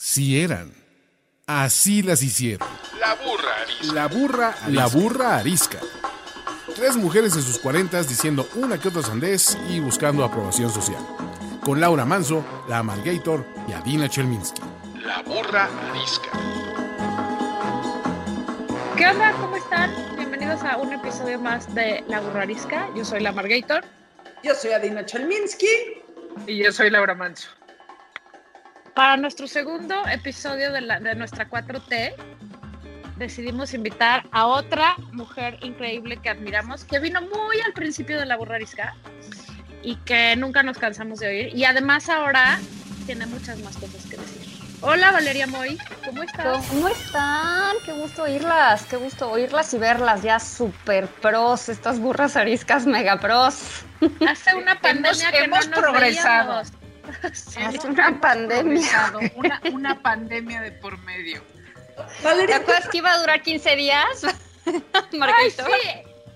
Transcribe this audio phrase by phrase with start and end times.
[0.00, 0.72] Sí eran.
[1.48, 2.68] Así las hicieron.
[3.00, 3.92] La burra arisca.
[3.92, 5.80] La burra, la burra arisca.
[6.76, 11.04] Tres mujeres en sus cuarentas diciendo una que otra sandez y buscando aprobación social.
[11.64, 14.62] Con Laura Manso, la Amalgator y Adina Chelminsky.
[15.04, 16.30] La burra arisca.
[18.96, 19.32] ¿Qué onda?
[19.32, 19.90] ¿Cómo están?
[20.14, 22.88] Bienvenidos a un episodio más de La Burra Arisca.
[22.94, 23.84] Yo soy la Margator.
[24.44, 25.66] Yo soy Adina Chelminsky.
[26.46, 27.57] Y yo soy Laura Manso.
[28.98, 32.14] Para nuestro segundo episodio de, la- de nuestra 4T,
[33.16, 38.36] decidimos invitar a otra mujer increíble que admiramos, que vino muy al principio de la
[38.36, 38.96] burrarisca
[39.84, 41.54] y que nunca nos cansamos de oír.
[41.56, 42.58] Y además ahora
[43.06, 44.48] tiene muchas más cosas que decir.
[44.80, 46.66] Hola Valeria Moy, ¿cómo estás?
[46.66, 47.76] ¿Cómo están?
[47.84, 53.20] Qué gusto oírlas, qué gusto oírlas y verlas ya super pros, estas burras ariscas mega
[53.20, 53.84] pros.
[54.28, 56.48] Hace una pandemia que hemos no nos progresado.
[56.48, 56.72] veíamos.
[57.32, 57.60] Sí.
[57.62, 59.12] Hace una pandemia.
[59.34, 61.42] Una, una pandemia de por medio.
[61.96, 64.24] ¿Te Valeria, acuerdas que iba a durar 15 días?
[64.66, 65.64] Ay, Margarito?
[65.64, 65.88] sí,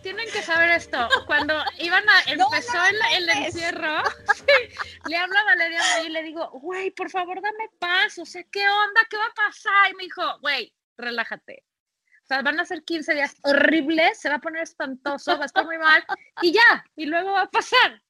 [0.03, 1.09] tienen que saber esto.
[1.27, 3.47] Cuando iban a, empezó no, el, no el mames.
[3.47, 4.03] encierro,
[4.35, 4.75] sí,
[5.09, 8.69] le hablo a Valeria y le digo, güey, por favor, dame paz, o sea, ¿qué
[8.69, 9.03] onda?
[9.09, 9.91] ¿Qué va a pasar?
[9.91, 11.65] Y me dijo, güey, relájate.
[12.23, 15.47] O sea, van a ser 15 días horribles, se va a poner espantoso, va a
[15.47, 16.05] estar muy mal,
[16.41, 18.01] y ya, y luego va a pasar.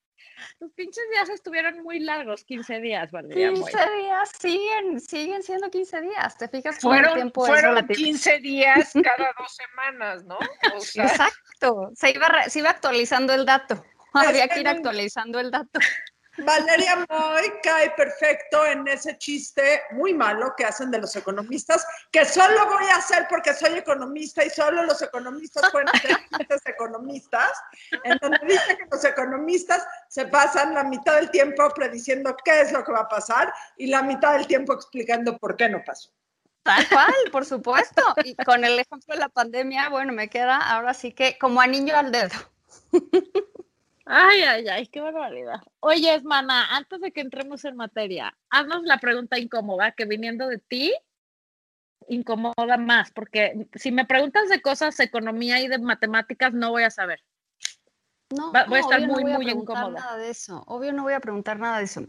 [0.60, 3.60] Los pinches días estuvieron muy largos, 15 días, Valeria Moy.
[3.60, 6.36] 15 días siguen, siguen siendo 15 días.
[6.38, 7.94] ¿Te fijas Fueron, tiempo es fueron relativo?
[7.96, 10.38] 15 días cada dos semanas, ¿no?
[10.76, 13.84] O sea, Exacto, se iba, re- se iba actualizando el dato.
[14.14, 15.80] Había que ir actualizando el dato.
[16.38, 22.24] Valeria Moy cae perfecto en ese chiste muy malo que hacen de los economistas, que
[22.24, 27.50] solo voy a hacer porque soy economista y solo los economistas pueden hacer chistes economistas,
[28.04, 32.72] en donde dice que los economistas se pasan la mitad del tiempo prediciendo qué es
[32.72, 36.10] lo que va a pasar y la mitad del tiempo explicando por qué no pasó.
[36.62, 38.02] Tal cual, por supuesto.
[38.24, 41.96] Y con el ejemplo de la pandemia, bueno, me queda ahora sí que como anillo
[41.96, 42.34] al dedo.
[44.04, 45.60] Ay, ay, ay, qué barbaridad.
[45.80, 50.58] Oye, hermana, antes de que entremos en materia, haznos la pregunta incómoda que viniendo de
[50.58, 50.92] ti
[52.08, 56.90] incomoda más, porque si me preguntas de cosas, economía y de matemáticas, no voy a
[56.90, 57.20] saber.
[58.30, 60.00] No, Va- voy a estar muy, no voy a muy preguntar incómoda.
[60.00, 60.64] Nada de eso.
[60.66, 62.02] Obvio no voy a preguntar nada de eso.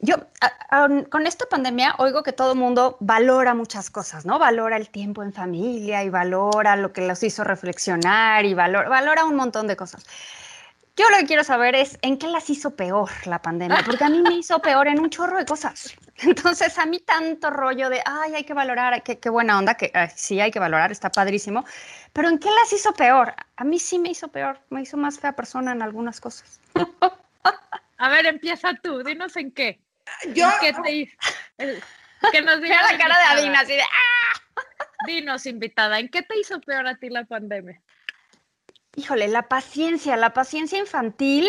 [0.00, 4.38] Yo, a- a- con esta pandemia, oigo que todo el mundo valora muchas cosas, ¿no?
[4.38, 9.24] Valora el tiempo en familia y valora lo que los hizo reflexionar y valora, valora
[9.24, 10.06] un montón de cosas.
[10.98, 14.08] Yo lo que quiero saber es en qué las hizo peor la pandemia, porque a
[14.08, 15.94] mí me hizo peor en un chorro de cosas.
[16.18, 19.92] Entonces, a mí tanto rollo de, ay, hay que valorar, qué, qué buena onda, que
[19.94, 21.64] ay, sí hay que valorar, está padrísimo,
[22.12, 23.32] pero ¿en qué las hizo peor?
[23.56, 26.58] A mí sí me hizo peor, me hizo más fea persona en algunas cosas.
[27.98, 29.80] A ver, empieza tú, dinos en qué.
[30.34, 31.16] Yo, ¿Qué te hizo?
[32.32, 33.24] Que nos diga Mira la cara de.
[33.24, 34.62] Adina, así de, ¡ah!
[35.06, 37.80] Dinos, invitada, ¿en qué te hizo peor a ti la pandemia?
[38.98, 41.48] Híjole, la paciencia, la paciencia infantil,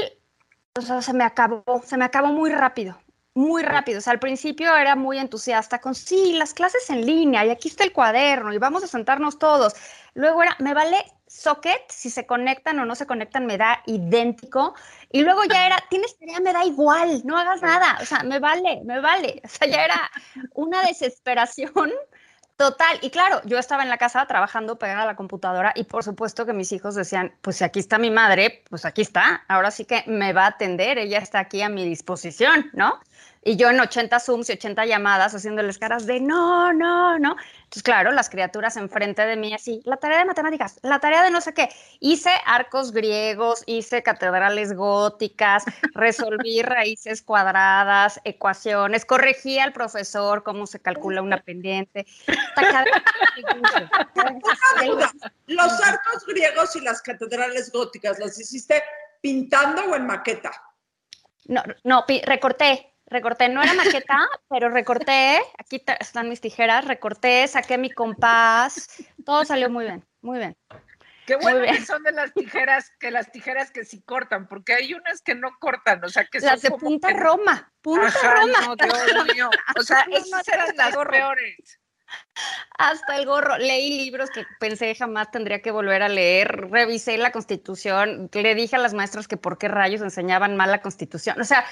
[0.77, 3.01] o sea, se me acabó, se me acabó muy rápido,
[3.33, 3.97] muy rápido.
[3.97, 7.67] O sea, al principio era muy entusiasta con, sí, las clases en línea y aquí
[7.67, 9.73] está el cuaderno y vamos a sentarnos todos.
[10.13, 14.75] Luego era, me vale socket, si se conectan o no se conectan, me da idéntico.
[15.11, 17.97] Y luego ya era, tienes tarea, me da igual, no hagas nada.
[17.99, 19.41] O sea, me vale, me vale.
[19.43, 20.11] O sea, ya era
[20.53, 21.91] una desesperación
[22.59, 26.03] Total, y claro, yo estaba en la casa trabajando pegada a la computadora y por
[26.03, 29.71] supuesto que mis hijos decían, pues si aquí está mi madre, pues aquí está, ahora
[29.71, 32.99] sí que me va a atender, ella está aquí a mi disposición, ¿no?
[33.41, 37.37] Y yo en 80 Zooms y 80 llamadas haciéndoles caras de no, no, no.
[37.63, 41.31] Entonces, claro, las criaturas enfrente de mí así, la tarea de matemáticas, la tarea de
[41.31, 41.69] no sé qué.
[42.01, 45.63] Hice arcos griegos, hice catedrales góticas,
[45.93, 52.05] resolví raíces cuadradas, ecuaciones, corregí al profesor cómo se calcula una pendiente.
[55.47, 58.83] Los arcos griegos y las catedrales góticas, ¿las hiciste
[59.21, 60.51] pintando o en maqueta?
[61.45, 64.17] No, no, recorté, recorté, no era maqueta,
[64.49, 68.87] pero recorté, aquí están mis tijeras, recorté, saqué mi compás,
[69.25, 70.55] todo salió muy bien, muy bien.
[71.25, 74.93] qué bueno que son de las tijeras, que las tijeras que sí cortan, porque hay
[74.93, 78.07] unas que no cortan, o sea, que son Las de como punta que- Roma, punta
[78.07, 79.49] Ajá, Roma, no, Dios mío.
[79.77, 81.79] O sea, esas eran hasta las peores.
[82.77, 83.57] hasta el gorro.
[83.57, 88.75] Leí libros que pensé jamás tendría que volver a leer, revisé la constitución, le dije
[88.75, 91.39] a las maestras que por qué rayos enseñaban mal la constitución.
[91.39, 91.63] O sea,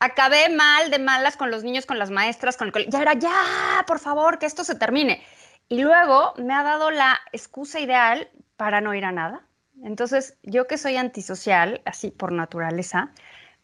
[0.00, 2.92] acabé mal de malas con los niños, con las maestras, con el colegio.
[2.92, 5.24] Ya era, ya, por favor, que esto se termine.
[5.68, 9.46] Y luego me ha dado la excusa ideal para no ir a nada.
[9.82, 13.10] Entonces, yo que soy antisocial, así por naturaleza,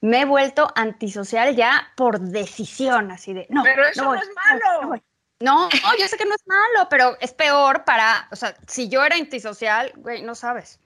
[0.01, 4.31] me he vuelto antisocial ya por decisión, así de, no, Pero eso voy, no es
[4.35, 4.89] malo.
[4.89, 5.03] voy.
[5.41, 8.89] No, no, yo sé que no es malo, pero es peor para, o sea, si
[8.91, 10.79] yo era antisocial, güey, no sabes.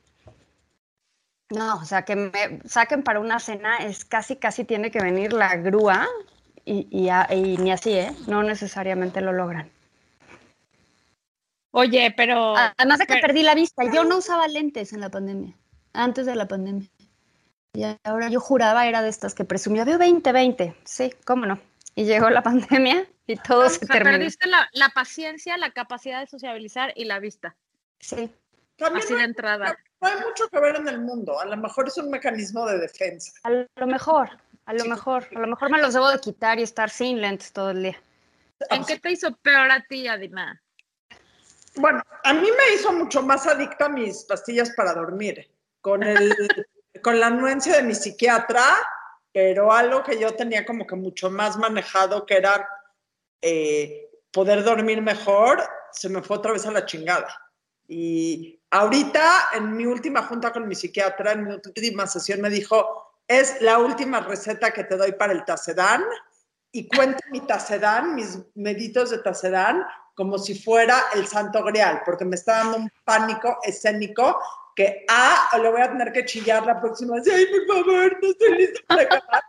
[1.54, 2.32] No, o sea, que me
[2.64, 6.06] saquen para una cena es casi, casi tiene que venir la grúa
[6.64, 8.12] y, y, a- y ni así, ¿eh?
[8.26, 9.70] No necesariamente lo logran.
[11.72, 12.54] Oye, pero.
[12.56, 15.54] Además de que pero- perdí la vista, yo no usaba lentes en la pandemia,
[15.92, 16.88] antes de la pandemia.
[17.74, 21.58] Y ahora yo juraba era de estas que presumía, veo 20-20, sí, cómo no.
[21.96, 24.12] Y llegó la pandemia y todo o se terminó.
[24.18, 27.56] perdiste la, la paciencia, la capacidad de sociabilizar y la vista.
[27.98, 28.30] Sí,
[28.76, 29.76] También Así no de entrada.
[30.04, 31.40] No hay mucho que ver en el mundo.
[31.40, 33.32] A lo mejor es un mecanismo de defensa.
[33.42, 34.28] a lo mejor,
[34.66, 37.52] a lo mejor, a lo mejor me los debo de quitar y estar sin lentes
[37.52, 38.02] todo el día.
[38.70, 40.62] ¿En qué te hizo peor a ti, Adina?
[41.76, 46.32] Bueno, a mí me hizo mucho más adicta a mis pastillas para dormir, con, el,
[47.02, 48.64] con la anuencia de mi psiquiatra,
[49.32, 52.68] pero algo que yo tenía como que mucho más manejado, que era
[53.42, 55.62] eh, poder dormir mejor,
[55.92, 57.43] se me fue otra vez a la chingada.
[57.86, 63.12] Y ahorita, en mi última junta con mi psiquiatra, en mi última sesión, me dijo,
[63.28, 66.02] es la última receta que te doy para el Tacedán,
[66.72, 69.84] y cuento mi Tacedán, mis meditos de Tacedán,
[70.14, 74.40] como si fuera el santo grial, porque me está dando un pánico escénico
[74.74, 78.28] que, ah, le voy a tener que chillar la próxima vez, ay, por favor, no
[78.28, 79.42] estoy lista para acabar.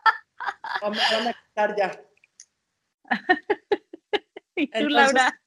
[0.83, 2.01] O me van a quitar ya.
[4.55, 5.41] ¿Y tú, Entonces, Laura?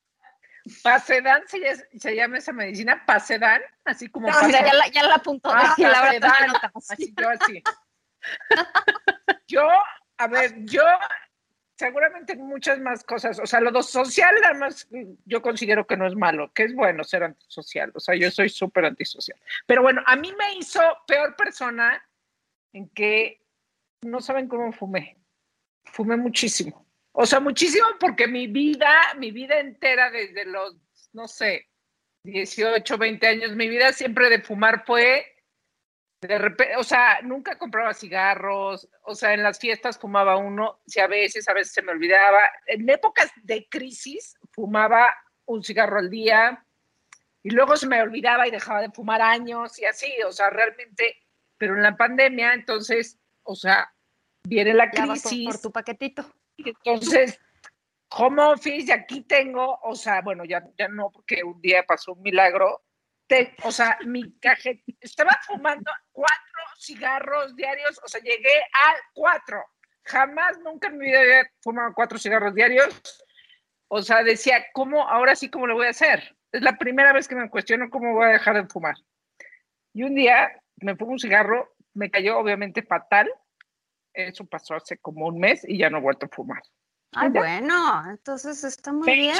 [0.82, 1.60] Pasedan se,
[1.98, 4.64] se llama esa medicina, Pasedan, así como Ah, Mira, Pasedan.
[4.66, 5.50] ya la, ya la apuntó.
[5.50, 7.62] Ah, Pasedan, no así yo así.
[9.46, 9.66] Yo,
[10.18, 10.82] a ver, yo
[11.78, 14.88] seguramente muchas más cosas, o sea, lo social además
[15.24, 18.48] yo considero que no es malo, que es bueno ser antisocial, o sea, yo soy
[18.48, 19.38] súper antisocial.
[19.64, 22.02] Pero bueno, a mí me hizo peor persona
[22.72, 23.40] en que
[24.02, 25.16] no saben cómo fumé.
[25.84, 26.87] Fumé muchísimo.
[27.20, 30.76] O sea, muchísimo porque mi vida, mi vida entera desde los,
[31.12, 31.66] no sé,
[32.22, 35.26] 18, 20 años, mi vida siempre de fumar fue
[36.20, 41.00] de repente, o sea, nunca compraba cigarros, o sea, en las fiestas fumaba uno, si
[41.00, 42.38] a veces, a veces se me olvidaba.
[42.66, 45.12] En épocas de crisis fumaba
[45.46, 46.64] un cigarro al día
[47.42, 51.16] y luego se me olvidaba y dejaba de fumar años y así, o sea, realmente,
[51.56, 53.92] pero en la pandemia, entonces, o sea,
[54.44, 55.46] viene la vas por, crisis.
[55.46, 56.37] por tu paquetito.
[56.58, 57.40] Entonces,
[58.10, 62.12] home office, y aquí tengo, o sea, bueno, ya, ya no, porque un día pasó
[62.12, 62.82] un milagro.
[63.26, 69.62] Te- o sea, mi cajeta, estaba fumando cuatro cigarros diarios, o sea, llegué a cuatro.
[70.04, 73.24] Jamás, nunca en mi vida había fumado cuatro cigarros diarios.
[73.88, 76.36] O sea, decía, ¿cómo, ahora sí, cómo lo voy a hacer?
[76.52, 78.96] Es la primera vez que me cuestiono cómo voy a dejar de fumar.
[79.92, 83.30] Y un día me fumo un cigarro, me cayó obviamente fatal.
[84.12, 86.62] Eso pasó hace como un mes y ya no he vuelto a fumar.
[87.12, 87.40] Ay, Ya.
[87.40, 89.34] bueno, entonces está muy bien.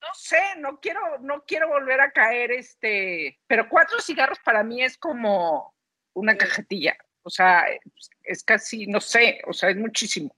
[0.00, 4.82] No sé, no quiero, no quiero volver a caer este, pero cuatro cigarros para mí
[4.82, 5.74] es como
[6.12, 6.96] una cajetilla.
[7.22, 10.34] O sea, es- es casi, no sé, o sea, es muchísimo.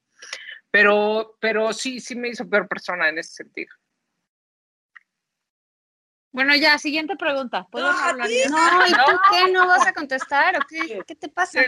[0.70, 3.75] Pero, pero sí, sí me hizo peor persona en ese sentido.
[6.32, 7.67] Bueno, ya, siguiente pregunta.
[7.71, 8.50] ¿Puedo No, hablar yo?
[8.50, 9.53] No, ¿y tú qué?
[9.53, 11.03] ¿No vas a contestar o qué?
[11.06, 11.62] ¿Qué te pasa?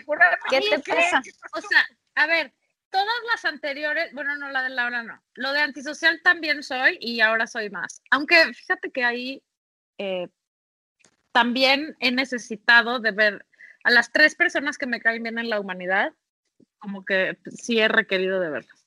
[0.49, 1.23] ¿Qué te pasa?
[1.53, 2.55] O sea, a ver,
[2.91, 5.20] todas las anteriores, bueno, no, la de Laura no.
[5.35, 8.03] Lo de antisocial también soy y ahora soy más.
[8.11, 9.43] Aunque fíjate que ahí
[9.98, 10.29] eh,
[11.32, 13.46] también he necesitado de ver
[13.84, 16.13] a las tres personas que me caen bien en la humanidad,
[16.79, 18.86] como que sí he requerido de verlas.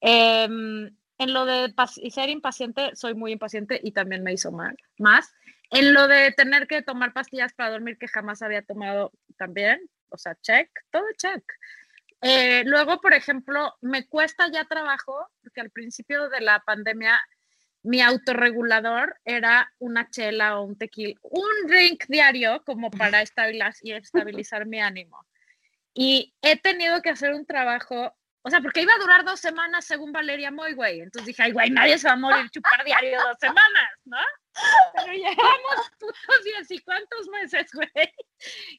[0.00, 1.72] Em, en lo de
[2.10, 5.32] ser impaciente, soy muy impaciente y también me hizo mal, más.
[5.70, 10.18] En lo de tener que tomar pastillas para dormir que jamás había tomado también, o
[10.18, 11.42] sea, check, todo check.
[12.20, 17.20] Eh, luego, por ejemplo, me cuesta ya trabajo, porque al principio de la pandemia
[17.84, 23.92] mi autorregulador era una chela o un tequila, un drink diario como para estabilizar, y
[23.92, 25.24] estabilizar mi ánimo.
[25.94, 28.14] Y he tenido que hacer un trabajo,
[28.44, 31.00] o sea, porque iba a durar dos semanas según Valeria Moy, güey.
[31.00, 34.18] Entonces dije, ay, güey, nadie se va a morir chupar diario dos semanas, ¿no?
[34.94, 37.88] Pero llevamos putos diez y cuántos meses, güey.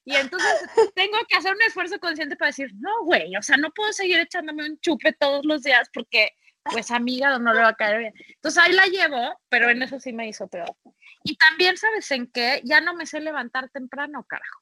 [0.04, 3.72] Y entonces tengo que hacer un esfuerzo consciente para decir, no, güey, o sea, no
[3.72, 6.32] puedo seguir echándome un chupe todos los días porque,
[6.64, 8.14] pues, a mi hígado no le va a caer bien.
[8.36, 10.76] Entonces ahí la llevo, pero en eso sí me hizo peor.
[11.24, 12.62] Y también, ¿sabes en qué?
[12.66, 14.62] Ya no me sé levantar temprano, carajo.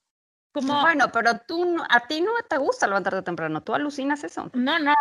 [0.51, 4.49] Como, Bueno, pero tú, a ti no te gusta levantarte temprano, tú alucinas eso.
[4.53, 4.93] no, no,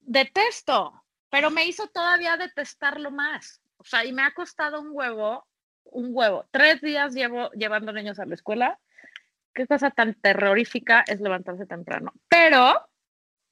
[0.00, 3.60] detesto, pero me hizo todavía detestarlo más.
[3.78, 5.46] O sea, y me ha costado un huevo,
[5.84, 6.46] un huevo.
[6.50, 8.78] Tres días llevo llevando niños a la escuela.
[9.54, 12.12] Qué cosa tan terrorífica es levantarse temprano.
[12.28, 12.74] Pero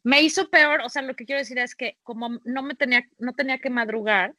[0.03, 3.05] me hizo peor, o sea, lo que quiero decir es que como no me tenía,
[3.19, 4.35] no tenía que madrugar,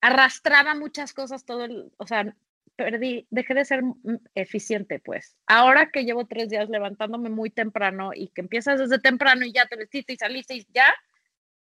[0.00, 2.34] arrastraba muchas cosas todo el, o sea,
[2.76, 5.36] perdí, dejé de ser mm, eficiente, pues.
[5.46, 9.66] Ahora que llevo tres días levantándome muy temprano y que empiezas desde temprano y ya
[9.66, 10.94] te vestiste y saliste y ya,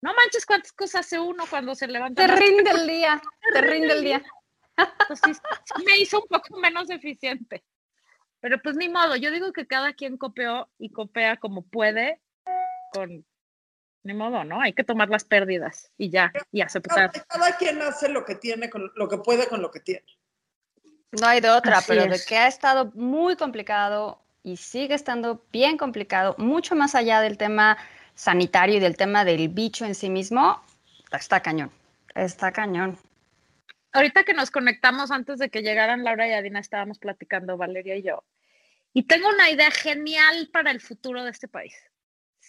[0.03, 2.27] no manches cuántas cosas hace uno cuando se levanta.
[2.27, 4.23] Te rinde el día, te rinde el día.
[5.09, 5.21] Pues
[5.87, 7.65] me hizo un poco menos eficiente.
[8.41, 12.21] Pero pues ni modo, yo digo que cada quien copeó y copea como puede
[12.93, 13.25] con
[14.03, 14.61] ni modo, ¿no?
[14.61, 17.11] Hay que tomar las pérdidas y ya, y aceptar.
[17.11, 20.05] Cada, cada quien hace lo que tiene, con lo que puede con lo que tiene.
[21.21, 25.43] No hay de otra, Así pero de que ha estado muy complicado y sigue estando
[25.53, 27.79] bien complicado, mucho más allá del tema
[28.15, 30.63] sanitario y del tema del bicho en sí mismo,
[31.13, 31.71] está cañón,
[32.15, 32.99] está cañón.
[33.93, 38.03] Ahorita que nos conectamos antes de que llegaran Laura y Adina, estábamos platicando Valeria y
[38.03, 38.25] yo.
[38.93, 41.75] Y tengo una idea genial para el futuro de este país.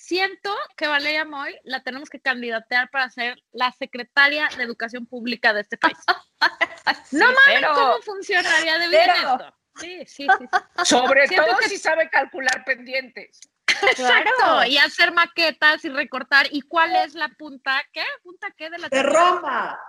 [0.05, 5.51] Siento que Valeria Moy la tenemos que candidatear para ser la secretaria de Educación Pública
[5.51, 5.97] de este país.
[7.11, 9.55] No mames, pero- ¿cómo funcionaría de bien pero- esto?
[9.77, 10.45] Sí, sí, sí.
[10.51, 10.85] sí.
[10.85, 13.39] Sobre Siento todo que- si sabe calcular pendientes.
[13.67, 14.31] Exacto.
[14.37, 14.65] Claro.
[14.67, 16.45] Y hacer maquetas y recortar.
[16.51, 17.81] ¿Y cuál es la punta?
[17.91, 18.03] ¿Qué?
[18.21, 19.79] ¿Punta qué de la De Roma.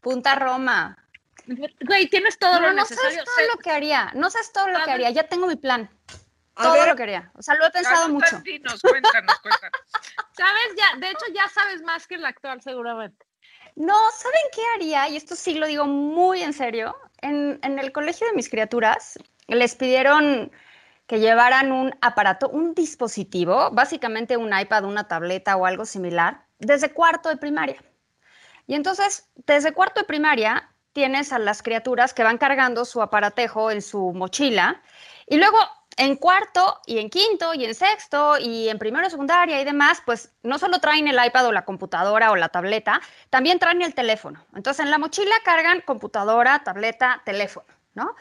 [0.00, 0.98] Punta Roma.
[1.46, 3.24] Güey, tienes todo No, lo no sabes necesario.
[3.24, 5.88] todo lo que haría, no sabes todo lo que haría, ya tengo mi plan,
[6.56, 7.30] A todo ver, lo que haría.
[7.34, 8.40] O sea, lo he pensado Ah, no, mucho.
[8.40, 9.80] Dinos, cuéntanos, cuéntanos.
[10.36, 10.68] ¿Sabes?
[10.76, 13.26] Ya, de hecho, ya sabes más que el actual, seguramente.
[13.74, 15.08] No, ¿saben qué haría?
[15.08, 16.94] Y esto sí lo digo muy en serio.
[17.22, 19.18] En, en el colegio de mis criaturas
[19.48, 20.52] les pidieron
[21.06, 26.92] que llevaran un aparato, un dispositivo, básicamente un iPad, una tableta o algo similar, desde
[26.92, 27.82] cuarto de primaria.
[28.66, 33.70] Y entonces, desde cuarto de primaria, tienes a las criaturas que van cargando su aparatejo
[33.70, 34.80] en su mochila
[35.26, 35.58] y luego
[35.96, 40.02] en cuarto y en quinto y en sexto y en primero de secundaria y demás,
[40.04, 43.94] pues no solo traen el iPad o la computadora o la tableta, también traen el
[43.94, 44.44] teléfono.
[44.54, 48.14] Entonces en la mochila cargan computadora, tableta, teléfono, ¿no?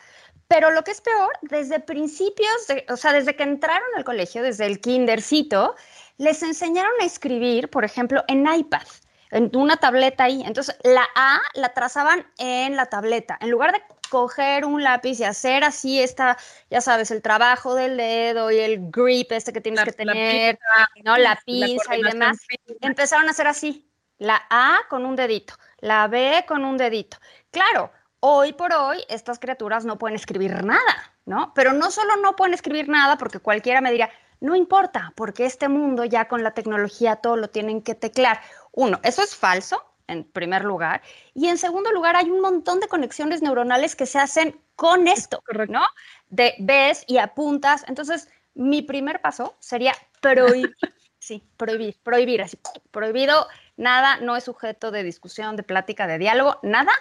[0.47, 4.65] Pero lo que es peor, desde principios, o sea, desde que entraron al colegio, desde
[4.65, 5.75] el kindercito,
[6.17, 8.85] les enseñaron a escribir, por ejemplo, en iPad,
[9.29, 10.43] en una tableta ahí.
[10.45, 13.37] Entonces, la A la trazaban en la tableta.
[13.39, 16.37] En lugar de coger un lápiz y hacer así esta,
[16.69, 20.13] ya sabes, el trabajo del dedo y el grip este que tienes La- que la
[20.13, 21.17] tener, pinza, ¿no?
[21.17, 22.37] La la pinza y demás
[22.81, 27.17] empezaron a hacer así, la A con un dedito, la B con un dedito.
[27.51, 27.89] Claro,
[28.19, 31.53] hoy por hoy estas criaturas no pueden escribir nada, ¿no?
[31.55, 34.09] Pero no solo no pueden escribir nada, porque cualquiera me diría,
[34.41, 38.41] no importa, porque este mundo ya con la tecnología todo lo tienen que teclar.
[38.73, 41.01] Uno, eso es falso, en primer lugar.
[41.33, 45.41] Y en segundo lugar, hay un montón de conexiones neuronales que se hacen con esto,
[45.45, 45.73] Correcto.
[45.73, 45.85] ¿no?
[46.29, 47.85] De ves y apuntas.
[47.87, 50.75] Entonces, mi primer paso sería prohibir,
[51.19, 52.59] sí, prohibir, prohibir, así,
[52.91, 56.91] prohibido, nada, no es sujeto de discusión, de plática, de diálogo, nada.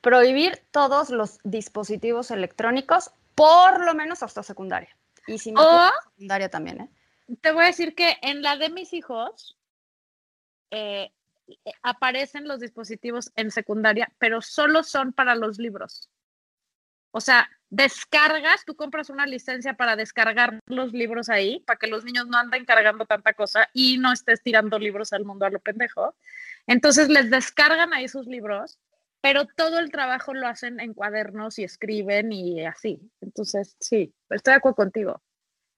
[0.00, 4.96] Prohibir todos los dispositivos electrónicos, por lo menos hasta secundaria.
[5.26, 6.88] Y si no, O- secundaria también, ¿eh?
[7.40, 9.56] Te voy a decir que en la de mis hijos
[10.70, 11.12] eh, eh,
[11.82, 16.10] aparecen los dispositivos en secundaria, pero solo son para los libros.
[17.14, 22.04] O sea, descargas, tú compras una licencia para descargar los libros ahí, para que los
[22.04, 25.60] niños no anden cargando tanta cosa y no estés tirando libros al mundo a lo
[25.60, 26.14] pendejo.
[26.66, 28.78] Entonces les descargan ahí sus libros,
[29.20, 32.98] pero todo el trabajo lo hacen en cuadernos y escriben y así.
[33.20, 35.22] Entonces, sí, estoy de acuerdo contigo.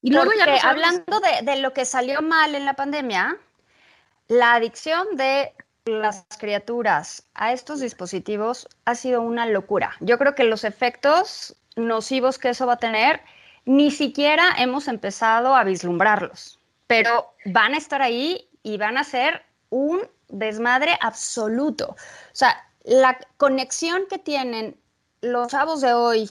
[0.03, 2.75] Y luego ya Porque no sabes- hablando de, de lo que salió mal en la
[2.75, 3.37] pandemia,
[4.29, 5.53] la adicción de
[5.85, 9.93] las criaturas a estos dispositivos ha sido una locura.
[10.01, 13.21] Yo creo que los efectos nocivos que eso va a tener,
[13.67, 19.43] ni siquiera hemos empezado a vislumbrarlos, pero van a estar ahí y van a ser
[19.69, 21.91] un desmadre absoluto.
[21.91, 21.97] O
[22.35, 24.77] sea, la conexión que tienen
[25.21, 26.31] los chavos de hoy,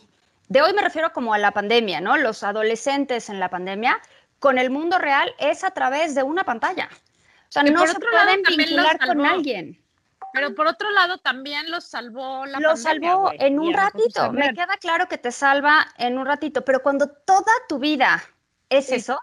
[0.50, 2.18] de hoy me refiero como a la pandemia, ¿no?
[2.18, 4.00] Los adolescentes en la pandemia,
[4.40, 6.90] con el mundo real es a través de una pantalla.
[7.54, 9.80] O sea, Y no se otro lado, pueden los vincular con alguien.
[10.34, 14.32] Pero por otro lado, también los salvó la Lo pandemia, salvó en un ratito.
[14.32, 18.24] Me queda claro que te salva en un ratito, pero cuando toda tu vida
[18.70, 19.20] es Sí, eso,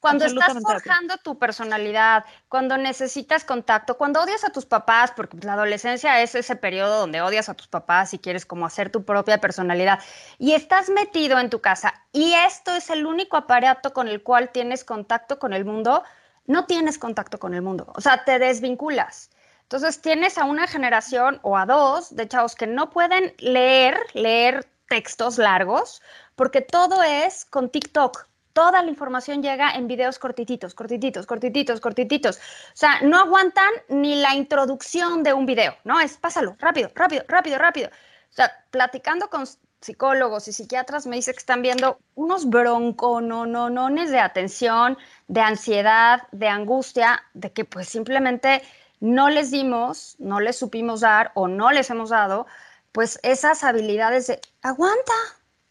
[0.00, 5.52] cuando estás forjando tu personalidad, cuando necesitas contacto, cuando odias a tus papás, porque la
[5.52, 9.42] adolescencia es ese periodo donde odias a tus papás y quieres como hacer tu propia
[9.42, 10.00] personalidad,
[10.38, 14.50] y estás metido en tu casa y esto es el único aparato con el cual
[14.50, 16.02] tienes contacto con el mundo,
[16.46, 19.30] no tienes contacto con el mundo, o sea, te desvinculas.
[19.62, 24.66] Entonces tienes a una generación o a dos de chavos que no pueden leer, leer
[24.88, 26.02] textos largos,
[26.36, 28.28] porque todo es con TikTok.
[28.52, 32.36] toda la información llega en videos cortititos, cortititos, cortititos, cortititos.
[32.36, 35.98] O sea, no aguantan ni la introducción de un video, ¿no?
[36.00, 37.88] Es pásalo, rápido, rápido, rápido, rápido.
[37.88, 39.44] O sea, platicando con
[39.84, 44.96] psicólogos y psiquiatras me dice que están viendo unos broncononones de atención,
[45.28, 48.62] de ansiedad, de angustia, de que pues simplemente
[49.00, 52.46] no les dimos, no les supimos dar o no les hemos dado,
[52.92, 55.12] pues esas habilidades de aguanta,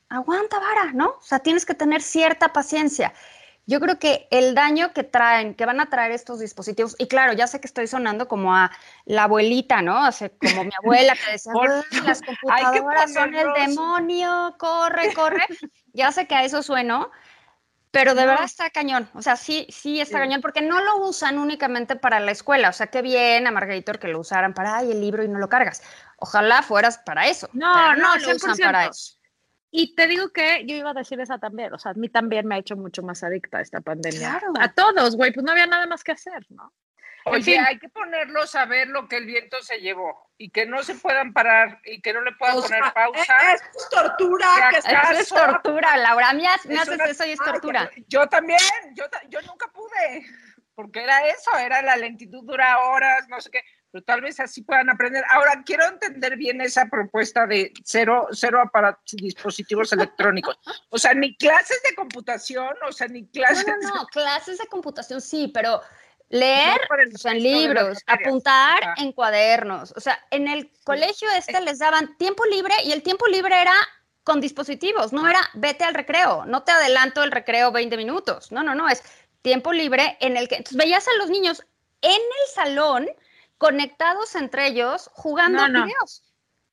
[0.10, 1.08] aguanta vara, ¿no?
[1.08, 3.14] O sea, tienes que tener cierta paciencia.
[3.66, 7.32] Yo creo que el daño que traen, que van a traer estos dispositivos, y claro,
[7.34, 8.72] ya sé que estoy sonando como a
[9.06, 10.08] la abuelita, ¿no?
[10.08, 11.54] O sea, como mi abuela que decía,
[12.06, 15.46] las computadoras son el demonio, corre, corre.
[15.94, 17.10] ya sé que a eso sueno,
[17.94, 19.08] pero de verdad está cañón.
[19.14, 22.70] O sea, sí, sí está cañón, porque no lo usan únicamente para la escuela.
[22.70, 25.38] O sea, qué bien a Margaritor que lo usaran para, ay, el libro y no
[25.38, 25.84] lo cargas.
[26.18, 27.50] Ojalá fueras para eso.
[27.54, 29.14] No, no, no lo usan para eso.
[29.76, 32.46] Y te digo que yo iba a decir esa también, o sea, a mí también
[32.46, 34.30] me ha hecho mucho más adicta esta pandemia.
[34.30, 34.54] Claro.
[34.60, 36.72] A todos, güey, pues no había nada más que hacer, ¿no?
[37.26, 40.84] Oye, hay que ponerlos a ver lo que el viento se llevó y que no
[40.84, 43.54] se puedan parar y que no le puedan poner pausa.
[43.54, 44.48] Es, tortura.
[44.70, 44.78] Que
[45.18, 46.34] es tortura, Laura.
[46.34, 47.90] Me, haces eso y es tortura.
[48.08, 48.60] Yo también,
[48.94, 50.24] yo, yo nunca pude,
[50.76, 54.64] porque era eso, era la lentitud dura horas, no sé qué pero tal vez así
[54.64, 55.24] puedan aprender.
[55.30, 60.58] Ahora, quiero entender bien esa propuesta de cero, cero aparatos, dispositivos electrónicos.
[60.90, 63.68] O sea, ni clases de computación, o sea, ni clases...
[63.68, 65.80] No, no, no, clases de computación sí, pero
[66.30, 66.82] leer
[67.14, 68.96] o sea, en libros, apuntar ah.
[68.98, 69.94] en cuadernos.
[69.96, 73.76] O sea, en el colegio este les daban tiempo libre y el tiempo libre era
[74.24, 78.52] con dispositivos, no era vete al recreo, no te adelanto el recreo 20 minutos.
[78.52, 79.04] No, no, no, es
[79.44, 81.64] tiempo libre en el que entonces veías a los niños
[82.02, 83.08] en el salón
[83.64, 86.22] conectados entre ellos jugando no, videos.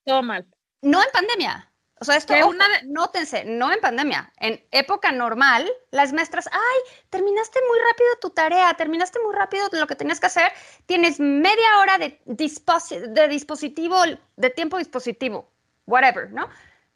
[0.04, 0.44] Todo mal.
[0.82, 1.72] No en pandemia.
[2.00, 4.32] O sea, esto, una nótense, no en pandemia.
[4.38, 6.78] En época normal, las maestras, ay,
[7.08, 10.50] terminaste muy rápido tu tarea, terminaste muy rápido lo que tenías que hacer,
[10.86, 14.02] tienes media hora de, de dispositivo,
[14.34, 15.48] de tiempo dispositivo,
[15.86, 16.48] whatever, ¿no?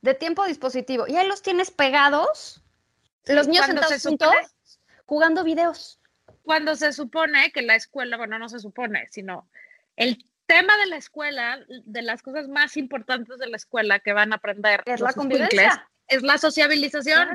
[0.03, 1.07] De tiempo dispositivo.
[1.07, 2.64] Y ahí los tienes pegados,
[3.27, 4.35] los niños sentados juntos,
[5.07, 6.01] jugando videos.
[6.42, 9.49] Cuando se supone que la escuela, bueno, no se supone, sino
[9.96, 14.33] el tema de la escuela, de las cosas más importantes de la escuela que van
[14.33, 17.28] a aprender es la convivencia, es la sociabilización.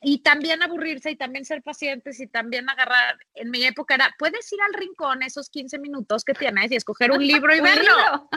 [0.00, 4.52] Y también aburrirse y también ser pacientes y también agarrar, en mi época era, puedes
[4.52, 8.30] ir al rincón esos 15 minutos que tienes y escoger un libro y verlo.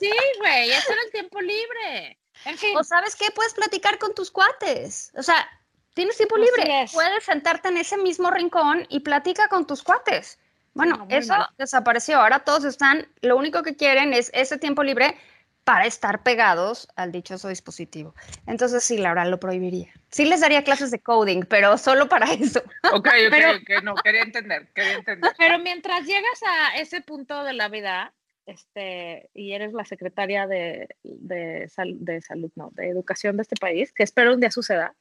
[0.00, 2.18] sí, güey, ese era el tiempo libre.
[2.46, 2.74] En fin.
[2.78, 5.12] O sabes qué, puedes platicar con tus cuates.
[5.14, 5.46] O sea,
[5.92, 10.38] tienes tiempo libre, puedes sentarte en ese mismo rincón y platica con tus cuates.
[10.74, 12.20] Bueno, eso desapareció.
[12.20, 15.16] Ahora todos están, lo único que quieren es ese tiempo libre
[15.64, 18.14] para estar pegados al dichoso dispositivo.
[18.46, 19.92] Entonces sí, Laura, lo prohibiría.
[20.10, 22.62] Sí les daría clases de coding, pero solo para eso.
[22.92, 25.32] Ok, ok, no, quería entender, quería entender.
[25.38, 28.12] Pero mientras llegas a ese punto de la vida,
[28.46, 33.92] este, y eres la secretaria de, de, de salud, no, de educación de este país,
[33.92, 34.94] que espero un día suceda.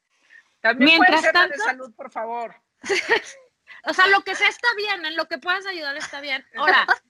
[0.61, 2.55] También mientras tanto, de salud, por favor.
[3.85, 6.45] O sea, lo que sea está bien, en lo que puedas ayudar está bien.
[6.55, 6.85] Ahora,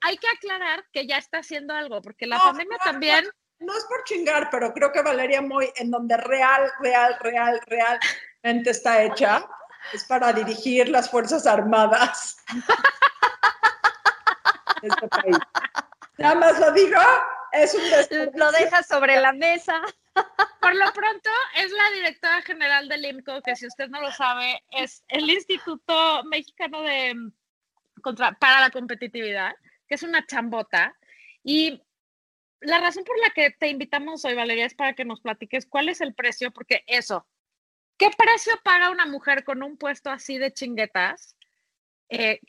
[0.00, 3.28] hay que aclarar que ya está haciendo algo, porque la pandemia también...
[3.60, 8.70] No, es por chingar, pero creo que Valeria Moy, en donde real, real, real, realmente
[8.70, 9.46] está hecha,
[9.92, 12.36] es para dirigir las Fuerzas Armadas.
[14.82, 15.36] este país.
[16.18, 17.00] Nada más lo digo,
[17.52, 17.82] es un
[18.34, 19.80] Lo dejas sobre la mesa.
[20.60, 24.62] Por lo pronto, es la directora general del IMCO, que si usted no lo sabe,
[24.70, 27.30] es el Instituto Mexicano de
[28.02, 29.54] contra, para la Competitividad,
[29.86, 30.96] que es una chambota.
[31.42, 31.82] Y
[32.60, 35.88] la razón por la que te invitamos hoy, Valeria, es para que nos platiques cuál
[35.88, 37.26] es el precio, porque eso,
[37.98, 41.36] ¿qué precio paga una mujer con un puesto así de chinguetas?
[42.08, 42.40] Eh,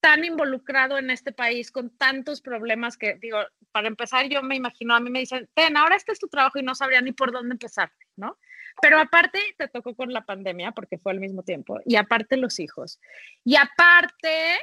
[0.00, 3.38] tan involucrado en este país con tantos problemas que, digo,
[3.74, 6.60] para empezar, yo me imagino, a mí me dicen, ten, ahora este es tu trabajo
[6.60, 8.38] y no sabría ni por dónde empezar, ¿no?
[8.80, 12.60] Pero aparte te tocó con la pandemia, porque fue al mismo tiempo, y aparte los
[12.60, 13.00] hijos,
[13.42, 14.60] y aparte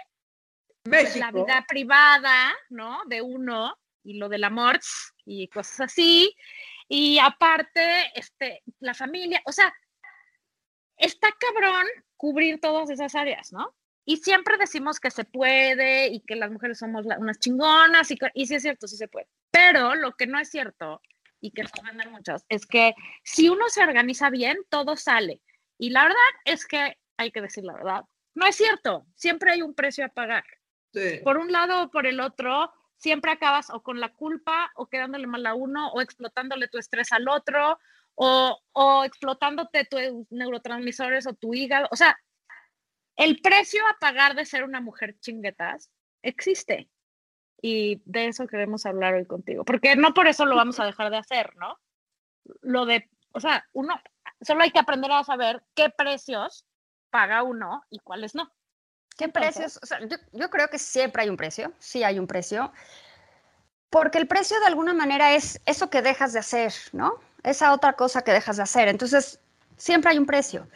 [0.84, 3.02] pues, la vida privada, ¿no?
[3.06, 4.80] De uno, y lo del amor,
[5.26, 6.34] y cosas así,
[6.88, 9.74] y aparte, este, la familia, o sea,
[10.96, 13.76] está cabrón cubrir todas esas áreas, ¿no?
[14.06, 18.48] Y siempre decimos que se puede y que las mujeres somos unas chingonas y, y
[18.48, 19.28] sí es cierto, sí se puede.
[19.52, 21.02] Pero lo que no es cierto
[21.40, 25.42] y que no venden muchos es que si uno se organiza bien, todo sale.
[25.78, 28.06] Y la verdad es que hay que decir la verdad.
[28.34, 30.44] No es cierto, siempre hay un precio a pagar.
[31.24, 35.28] Por un lado o por el otro, siempre acabas o con la culpa o quedándole
[35.28, 37.80] mal a uno o explotándole tu estrés al otro
[38.16, 41.88] o, o explotándote tus neurotransmisores o tu hígado.
[41.92, 42.20] O sea,
[43.16, 45.90] el precio a pagar de ser una mujer chinguetas
[46.22, 46.90] existe.
[47.62, 51.12] Y de eso queremos hablar hoy contigo, porque no por eso lo vamos a dejar
[51.12, 51.80] de hacer, ¿no?
[52.62, 54.02] Lo de, o sea, uno,
[54.42, 56.66] solo hay que aprender a saber qué precios
[57.12, 58.52] paga uno y cuáles no.
[59.16, 59.80] ¿Qué precios?
[59.84, 62.72] O sea, yo, yo creo que siempre hay un precio, sí hay un precio,
[63.92, 67.20] porque el precio de alguna manera es eso que dejas de hacer, ¿no?
[67.44, 68.88] Esa otra cosa que dejas de hacer.
[68.88, 69.40] Entonces,
[69.78, 70.68] siempre hay un precio.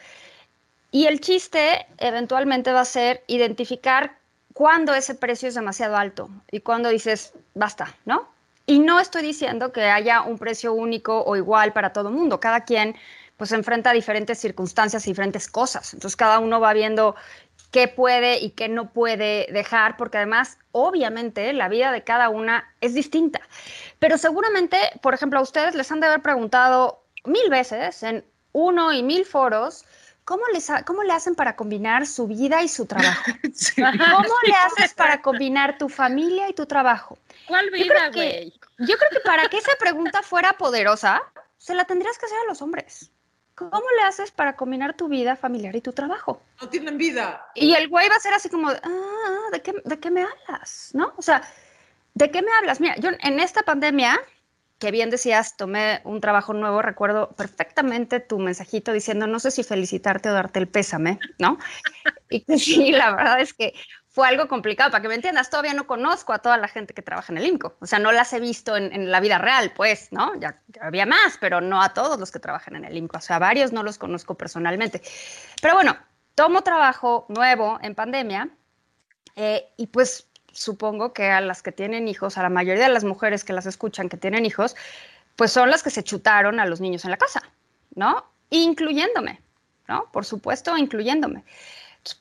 [0.95, 4.17] Y el chiste eventualmente va a ser identificar
[4.53, 8.29] cuándo ese precio es demasiado alto y cuándo dices, basta, ¿no?
[8.65, 12.39] Y no estoy diciendo que haya un precio único o igual para todo el mundo.
[12.39, 12.95] Cada quien
[13.35, 15.93] pues enfrenta diferentes circunstancias y diferentes cosas.
[15.93, 17.17] Entonces cada uno va viendo
[17.71, 22.73] qué puede y qué no puede dejar, porque además, obviamente, la vida de cada una
[22.79, 23.41] es distinta.
[23.99, 28.93] Pero seguramente, por ejemplo, a ustedes les han de haber preguntado mil veces en uno
[28.93, 29.83] y mil foros,
[30.25, 33.23] ¿Cómo, les ¿Cómo le hacen para combinar su vida y su trabajo?
[33.53, 33.75] Sí.
[33.81, 37.17] ¿Cómo le haces para combinar tu familia y tu trabajo?
[37.47, 38.51] ¿Cuál vida, güey?
[38.79, 41.21] Yo, creo que para que esa pregunta fuera poderosa,
[41.57, 43.11] se la tendrías que hacer a los hombres.
[43.53, 46.41] ¿Cómo le haces para combinar tu vida familiar y tu trabajo?
[46.59, 47.45] No tienen vida.
[47.53, 50.89] Y el güey va a ser así como, ah, ¿de qué, ¿de qué me hablas?
[50.93, 51.13] ¿No?
[51.15, 51.41] O sea,
[52.15, 52.81] ¿de qué me hablas?
[52.81, 54.19] Mira, yo en esta pandemia
[54.85, 59.63] que bien decías, tomé un trabajo nuevo, recuerdo perfectamente tu mensajito diciendo, no sé si
[59.63, 61.57] felicitarte o darte el pésame, ¿no?
[62.29, 63.73] Y que sí, la verdad es que
[64.09, 67.01] fue algo complicado, para que me entiendas, todavía no conozco a toda la gente que
[67.01, 70.09] trabaja en el INCO, o sea, no las he visto en, la vida real, pues,
[70.11, 70.39] ¿no?
[70.39, 73.39] Ya, había más, pero no a todos los que trabajan en el INCO, o sea,
[73.39, 75.01] varios no los conozco personalmente.
[75.63, 75.97] Pero bueno,
[76.35, 78.49] tomo trabajo nuevo en pandemia
[79.35, 83.03] eh, y pues supongo que a las que tienen hijos, a la mayoría de las
[83.03, 84.75] mujeres que las escuchan que tienen hijos,
[85.35, 87.41] pues son las que se chutaron a los niños en la casa,
[87.93, 88.25] ¿no?
[88.49, 89.41] Incluyéndome,
[89.87, 90.09] ¿no?
[90.11, 91.43] Por supuesto, incluyéndome.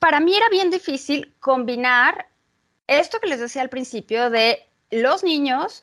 [0.01, 2.27] Para mí era bien difícil combinar
[2.87, 5.83] esto que les decía al principio de los niños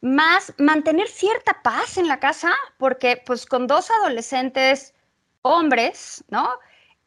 [0.00, 4.94] más mantener cierta paz en la casa, porque pues con dos adolescentes
[5.42, 6.48] hombres, ¿no?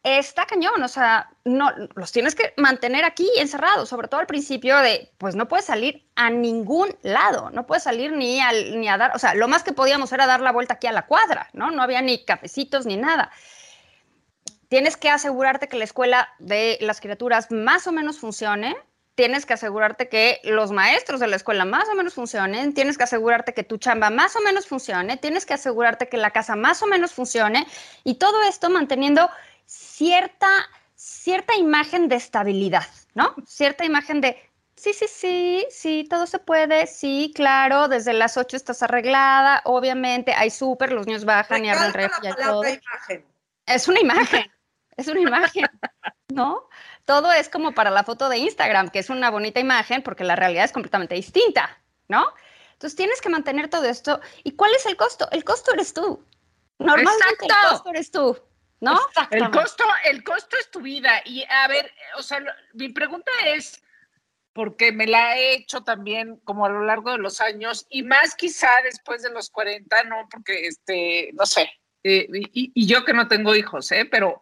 [0.05, 4.77] Está cañón, o sea, no, los tienes que mantener aquí encerrados, sobre todo al principio
[4.77, 8.97] de, pues no puedes salir a ningún lado, no puedes salir ni, al, ni a
[8.97, 11.49] dar, o sea, lo más que podíamos era dar la vuelta aquí a la cuadra,
[11.53, 11.71] ¿no?
[11.71, 13.31] No había ni cafecitos ni nada.
[14.67, 18.77] Tienes que asegurarte que la escuela de las criaturas más o menos funcione,
[19.15, 23.05] tienes que asegurarte que los maestros de la escuela más o menos funcionen, tienes que
[23.05, 26.83] asegurarte que tu chamba más o menos funcione, tienes que asegurarte que la casa más
[26.83, 27.65] o menos funcione
[28.03, 29.31] y todo esto manteniendo
[29.95, 30.49] cierta,
[30.95, 33.33] cierta imagen de estabilidad, ¿no?
[33.45, 34.37] Cierta imagen de,
[34.75, 40.33] sí, sí, sí, sí, todo se puede, sí, claro, desde las 8 estás arreglada, obviamente
[40.33, 42.63] hay súper, los niños bajan y abren el refri y todo.
[42.63, 43.25] Imagen.
[43.65, 44.51] Es una imagen,
[44.97, 45.65] es una imagen,
[46.27, 46.67] ¿no?
[47.05, 50.35] Todo es como para la foto de Instagram, que es una bonita imagen porque la
[50.35, 52.25] realidad es completamente distinta, ¿no?
[52.73, 54.19] Entonces tienes que mantener todo esto.
[54.43, 55.29] ¿Y cuál es el costo?
[55.31, 56.21] El costo eres tú.
[56.79, 58.37] Normalmente el costo eres tú.
[58.79, 58.99] ¿No?
[59.31, 61.21] El costo, el costo es tu vida.
[61.25, 63.81] Y a ver, o sea, mi pregunta es,
[64.53, 68.35] porque me la he hecho también como a lo largo de los años, y más
[68.35, 70.27] quizá después de los 40, ¿no?
[70.29, 71.69] Porque, este, no sé,
[72.03, 74.05] eh, y, y, yo que no tengo hijos, ¿eh?
[74.05, 74.41] Pero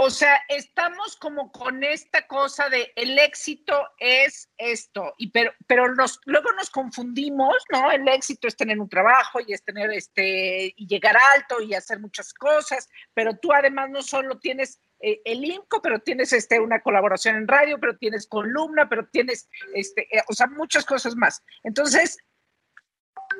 [0.00, 5.86] o sea, estamos como con esta cosa de el éxito es esto, y pero, pero
[6.26, 7.90] luego nos confundimos, ¿no?
[7.90, 12.00] El éxito es tener un trabajo y es tener este, y llegar alto y hacer
[12.00, 16.82] muchas cosas, pero tú además no solo tienes eh, el INCO, pero tienes este, una
[16.82, 21.42] colaboración en radio, pero tienes columna, pero tienes, este, eh, o sea, muchas cosas más.
[21.62, 22.18] Entonces,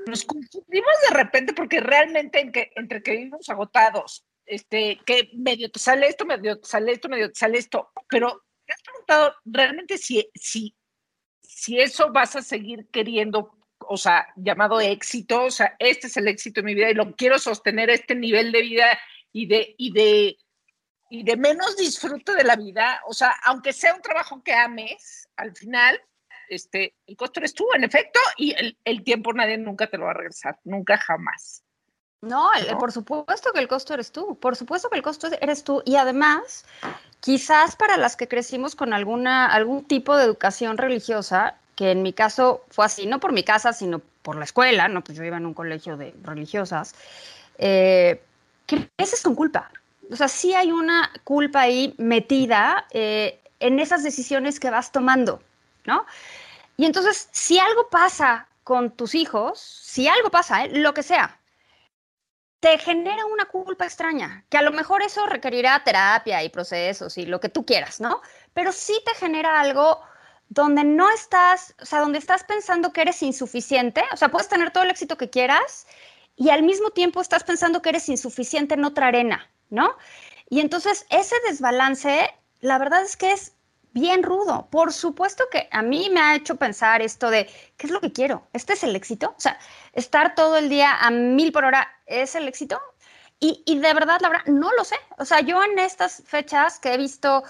[0.07, 6.09] nos confundimos de repente porque realmente entre que vivimos agotados, este, que medio te sale
[6.09, 10.31] esto, medio te sale esto, medio te sale esto, pero te has preguntado realmente si,
[10.35, 10.75] si,
[11.41, 16.29] si eso vas a seguir queriendo, o sea, llamado éxito, o sea, este es el
[16.29, 18.99] éxito de mi vida y lo quiero sostener a este nivel de vida
[19.33, 20.37] y de, y de,
[21.11, 25.29] y de menos disfrute de la vida, o sea, aunque sea un trabajo que ames,
[25.37, 26.01] al final,
[26.49, 30.07] este, el costo eres tú, en efecto, y el, el tiempo nadie nunca te lo
[30.07, 31.65] va a regresar, nunca jamás.
[32.21, 32.51] No,
[32.81, 35.95] por supuesto que el costo eres tú, por supuesto que el costo eres tú y
[35.95, 36.65] además,
[37.21, 42.13] quizás para las que crecimos con alguna, algún tipo de educación religiosa, que en mi
[42.13, 45.37] caso fue así, no por mi casa, sino por la escuela, no, pues yo iba
[45.37, 46.97] en un colegio de religiosas,
[47.57, 48.21] eh,
[48.67, 49.71] creces con culpa.
[50.11, 55.41] O sea, sí hay una culpa ahí metida eh, en esas decisiones que vas tomando,
[55.85, 56.05] ¿no?
[56.77, 60.71] Y entonces, si algo pasa con tus hijos, si algo pasa, ¿eh?
[60.73, 61.39] lo que sea,
[62.61, 67.27] te genera una culpa extraña, que a lo mejor eso requerirá terapia y procesos y
[67.27, 68.21] lo que tú quieras, ¿no?
[68.53, 70.01] Pero sí te genera algo
[70.49, 74.71] donde no estás, o sea, donde estás pensando que eres insuficiente, o sea, puedes tener
[74.71, 75.87] todo el éxito que quieras
[76.37, 79.97] y al mismo tiempo estás pensando que eres insuficiente en otra arena, ¿no?
[80.49, 83.53] Y entonces ese desbalance, la verdad es que es
[83.99, 84.69] bien rudo.
[84.71, 88.13] Por supuesto que a mí me ha hecho pensar esto de, ¿qué es lo que
[88.13, 88.47] quiero?
[88.53, 89.35] ¿Este es el éxito?
[89.37, 89.59] O sea,
[89.93, 92.81] estar todo el día a mil por hora es el éxito.
[93.41, 94.97] Y, y de verdad, la verdad, no lo sé.
[95.19, 97.45] O sea, yo en estas fechas que he visto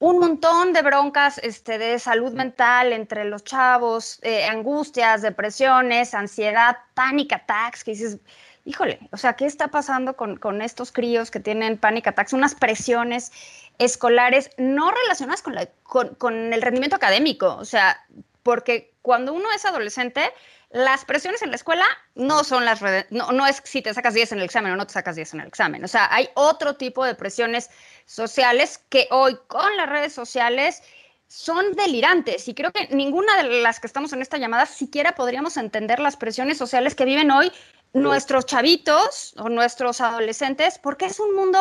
[0.00, 6.78] un montón de broncas este, de salud mental entre los chavos, eh, angustias, depresiones, ansiedad,
[6.94, 8.18] panic attacks, que dices,
[8.64, 12.32] híjole, o sea, ¿qué está pasando con, con estos críos que tienen panic attacks?
[12.32, 13.32] Unas presiones
[13.78, 18.04] escolares no relacionadas con, la, con, con el rendimiento académico, o sea,
[18.42, 20.22] porque cuando uno es adolescente,
[20.70, 24.32] las presiones en la escuela no son las no, no es si te sacas 10
[24.32, 25.84] en el examen o no te sacas 10 en el examen.
[25.84, 27.70] O sea, hay otro tipo de presiones
[28.06, 30.82] sociales que hoy con las redes sociales
[31.26, 35.56] son delirantes y creo que ninguna de las que estamos en esta llamada siquiera podríamos
[35.56, 37.52] entender las presiones sociales que viven hoy
[37.92, 41.58] nuestros chavitos o nuestros adolescentes porque es un mundo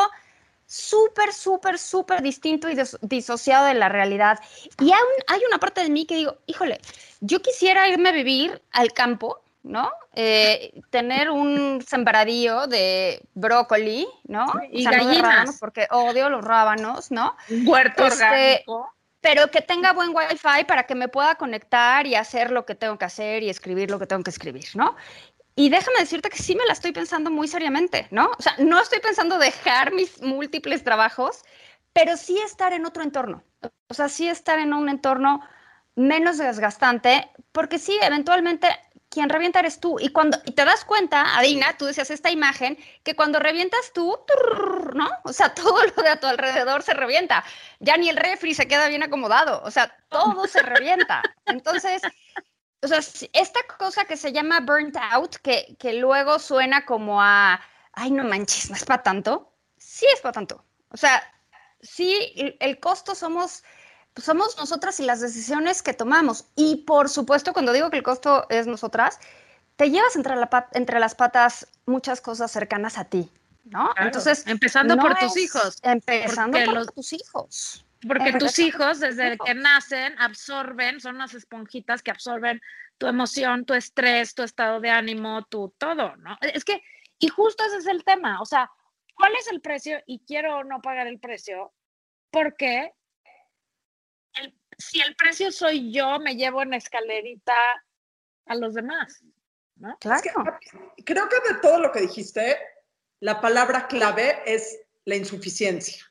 [0.69, 4.39] súper, súper, súper distinto y disociado de la realidad.
[4.79, 6.79] Y aún hay una parte de mí que digo, híjole,
[7.21, 9.91] yo quisiera irme a vivir al campo, ¿no?
[10.13, 14.45] Eh, tener un sembradío de brócoli, ¿no?
[14.71, 15.57] Y gallinas.
[15.59, 17.35] porque odio los rábanos, ¿no?
[17.49, 18.93] Un huerto Este, orgánico.
[19.21, 22.97] Pero que tenga buen wifi para que me pueda conectar y hacer lo que tengo
[22.97, 24.95] que hacer y escribir lo que tengo que escribir, ¿no?
[25.59, 28.31] Y déjame decirte que sí me la estoy pensando muy seriamente, ¿no?
[28.39, 31.43] O sea, no estoy pensando dejar mis múltiples trabajos,
[31.91, 33.43] pero sí estar en otro entorno.
[33.89, 35.41] O sea, sí estar en un entorno
[35.95, 38.69] menos desgastante, porque sí, eventualmente
[39.09, 39.99] quien revienta eres tú.
[39.99, 44.17] Y cuando y te das cuenta, Adina, tú decías esta imagen, que cuando revientas tú,
[44.25, 45.09] turr, ¿no?
[45.25, 47.43] O sea, todo lo de a tu alrededor se revienta.
[47.81, 49.61] Ya ni el refri se queda bien acomodado.
[49.65, 51.21] O sea, todo se revienta.
[51.47, 52.01] Entonces,
[52.81, 52.99] o sea,
[53.33, 57.59] esta cosa que se llama burnt out, que, que luego suena como a,
[57.93, 59.51] ay, no manches, no es para tanto.
[59.77, 60.63] Sí es para tanto.
[60.91, 61.21] O sea,
[61.81, 63.63] sí, el, el costo somos,
[64.13, 66.45] pues somos nosotras y las decisiones que tomamos.
[66.55, 69.19] Y por supuesto, cuando digo que el costo es nosotras,
[69.75, 73.29] te llevas entre, la pat- entre las patas muchas cosas cercanas a ti,
[73.65, 73.91] ¿no?
[73.93, 75.79] Claro, Entonces, empezando no por tus hijos.
[75.83, 77.85] Empezando por los- tus hijos.
[78.07, 82.61] Porque tus hijos, desde que nacen, absorben, son unas esponjitas que absorben
[82.97, 86.37] tu emoción, tu estrés, tu estado de ánimo, tu todo, ¿no?
[86.41, 86.81] Es que,
[87.17, 88.69] y justo ese es el tema, o sea,
[89.15, 90.01] ¿cuál es el precio?
[90.05, 91.73] Y quiero no pagar el precio,
[92.31, 92.93] porque
[94.35, 97.55] el- si el precio soy yo, me llevo en escalerita
[98.45, 99.21] a los demás,
[99.75, 99.97] ¿no?
[99.99, 100.21] Claro.
[100.25, 100.31] Es
[100.95, 102.57] que creo que de todo lo que dijiste,
[103.19, 106.05] la palabra clave es la insuficiencia.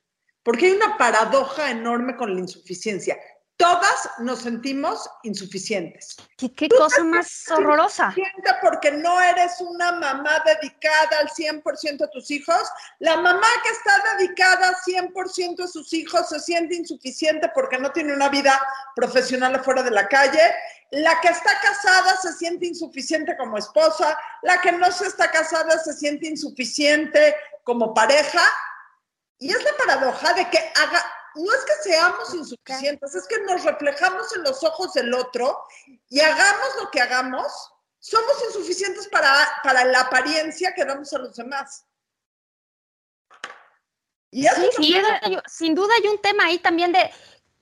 [0.48, 3.18] Porque hay una paradoja enorme con la insuficiencia.
[3.58, 6.16] Todas nos sentimos insuficientes.
[6.38, 8.14] ¿Qué, qué cosa más horrorosa?
[8.62, 12.62] Porque no eres una mamá dedicada al 100% a tus hijos.
[12.98, 18.14] La mamá que está dedicada 100% a sus hijos se siente insuficiente porque no tiene
[18.14, 18.58] una vida
[18.96, 20.40] profesional afuera de la calle.
[20.92, 24.16] La que está casada se siente insuficiente como esposa.
[24.40, 28.40] La que no se está casada se siente insuficiente como pareja.
[29.38, 33.64] Y es la paradoja de que haga, no es que seamos insuficientes, es que nos
[33.64, 35.58] reflejamos en los ojos del otro
[36.08, 39.30] y hagamos lo que hagamos, somos insuficientes para,
[39.62, 41.84] para la apariencia que damos a los demás.
[44.30, 47.10] Y Sí, sin duda, hay, sin duda hay un tema ahí también de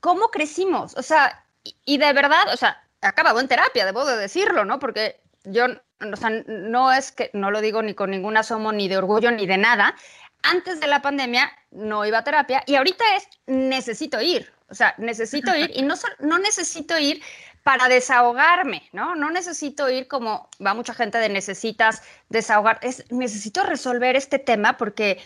[0.00, 4.16] cómo crecimos, o sea, y, y de verdad, o sea, acabado en terapia, debo de
[4.16, 4.78] decirlo, ¿no?
[4.78, 8.88] Porque yo, o sea, no es que, no lo digo ni con ningún asomo, ni
[8.88, 9.94] de orgullo, ni de nada.
[10.42, 14.94] Antes de la pandemia no iba a terapia y ahorita es necesito ir, o sea,
[14.98, 17.22] necesito ir y no, no necesito ir
[17.62, 19.16] para desahogarme, ¿no?
[19.16, 24.76] No necesito ir como va mucha gente de necesitas desahogar, es necesito resolver este tema
[24.76, 25.20] porque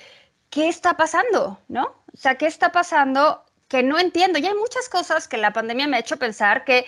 [0.51, 1.59] ¿qué está pasando?
[1.68, 1.85] ¿No?
[2.12, 4.38] O sea, ¿qué está pasando que no entiendo?
[4.38, 6.87] Y hay muchas cosas que la pandemia me ha hecho pensar que,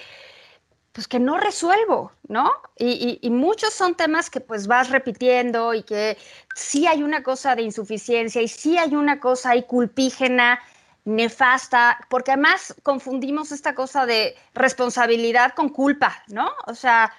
[0.92, 2.52] pues, que no resuelvo, ¿no?
[2.78, 6.18] Y, y- y muchos son temas que pues vas repitiendo y que
[6.54, 10.60] sí hay una cosa de insuficiencia y sí hay una cosa ahí culpígena,
[11.04, 16.50] nefasta, porque además confundimos esta cosa de responsabilidad con culpa, ¿no?
[16.66, 17.12] O sea,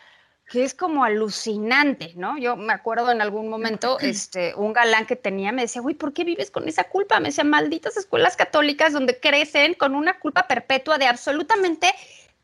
[0.50, 2.38] que es como alucinante, ¿no?
[2.38, 6.14] Yo me acuerdo en algún momento, este, un galán que tenía me decía, uy, ¿por
[6.14, 7.20] qué vives con esa culpa?
[7.20, 11.94] Me decía, malditas escuelas católicas donde crecen con una culpa perpetua de absolutamente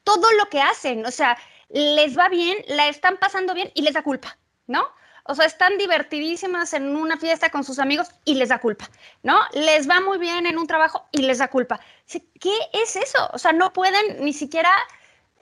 [0.04, 1.38] todo lo que hacen, o sea,
[1.70, 4.88] les va bien, la están pasando bien y les da culpa, ¿no?
[5.26, 8.90] O sea, están divertidísimas en una fiesta con sus amigos y les da culpa,
[9.22, 9.40] ¿no?
[9.54, 11.80] Les va muy bien en un trabajo y les da culpa.
[12.08, 13.30] ¿Qué es eso?
[13.34, 14.72] O sea, no pueden ni siquiera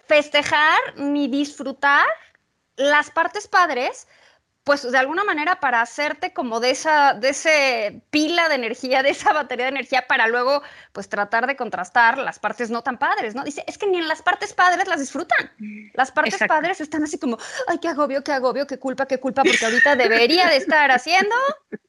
[0.05, 2.05] festejar ni disfrutar
[2.75, 4.07] las partes padres
[4.67, 9.11] pues de alguna manera para hacerte como de esa, de ese pila de energía, de
[9.11, 13.33] esa batería de energía para luego pues tratar de contrastar las partes no tan padres,
[13.33, 13.45] ¿no?
[13.45, 15.49] Dice, es que ni en las partes padres las disfrutan.
[15.93, 17.37] Las partes padres están así como,
[17.69, 21.33] ay, qué agobio, qué agobio, qué culpa, qué culpa, porque ahorita debería de estar haciendo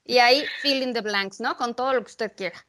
[0.04, 1.56] y ahí fill in the blanks, ¿no?
[1.56, 2.64] Con todo lo que usted quiera.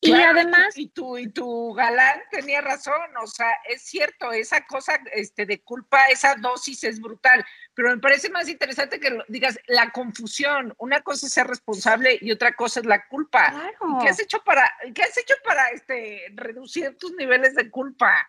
[0.00, 0.76] Y además.
[0.76, 5.62] Y tu, y tu galán tenía razón, o sea, es cierto, esa cosa este, de
[5.62, 10.74] culpa, esa dosis es brutal, pero me parece más interesante que digas la confusión.
[10.78, 13.72] Una cosa es ser responsable y otra cosa es la culpa.
[14.00, 18.26] ¿Qué has hecho para, qué has hecho para este, reducir tus niveles de culpa?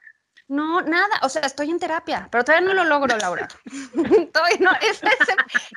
[0.51, 3.47] No, nada, o sea, estoy en terapia, pero todavía no lo logro, Laura.
[4.59, 5.07] no, ese,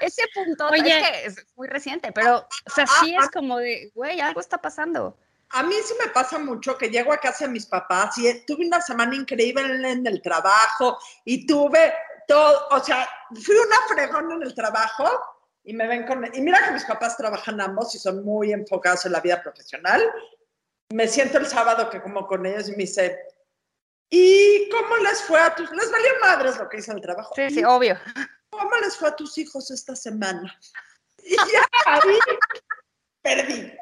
[0.00, 4.40] ese, punto Oye, es, muy reciente, pero, o sea, sí es como de, güey, algo
[4.40, 5.16] está pasando.
[5.50, 8.66] A mí sí me pasa mucho que llego a casa de mis papás y tuve
[8.66, 11.94] una semana increíble en el trabajo y tuve
[12.26, 13.08] todo, o sea,
[13.42, 15.04] fui una fregona en el trabajo
[15.64, 16.24] y me ven con...
[16.34, 20.02] Y mira que mis papás trabajan ambos y son muy enfocados en la vida profesional.
[20.90, 23.18] Me siento el sábado que como con ellos y me dice,
[24.10, 25.70] ¿y cómo les fue a tus...
[25.70, 27.34] Les valió madres lo que hice en el trabajo.
[27.34, 27.98] Sí, sí, obvio.
[28.50, 30.58] ¿Cómo les fue a tus hijos esta semana?
[31.26, 32.18] Y ya ahí
[33.22, 33.72] perdí.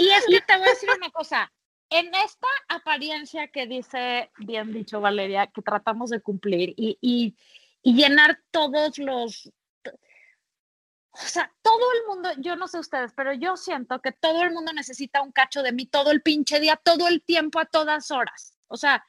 [0.00, 1.52] Y es que te voy a decir una cosa.
[1.90, 7.36] En esta apariencia que dice, bien dicho Valeria, que tratamos de cumplir y, y,
[7.82, 9.52] y llenar todos los,
[9.84, 14.52] o sea, todo el mundo, yo no sé ustedes, pero yo siento que todo el
[14.52, 18.12] mundo necesita un cacho de mí todo el pinche día, todo el tiempo, a todas
[18.12, 18.56] horas.
[18.68, 19.04] O sea,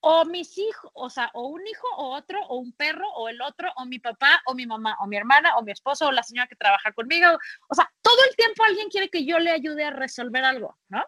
[0.00, 3.40] o mis hijos, o sea, o un hijo o otro, o un perro o el
[3.42, 6.22] otro, o mi papá o mi mamá, o mi hermana, o mi esposo, o la
[6.22, 7.26] señora que trabaja conmigo.
[7.68, 11.04] O sea, todo el tiempo alguien quiere que yo le ayude a resolver algo, ¿no?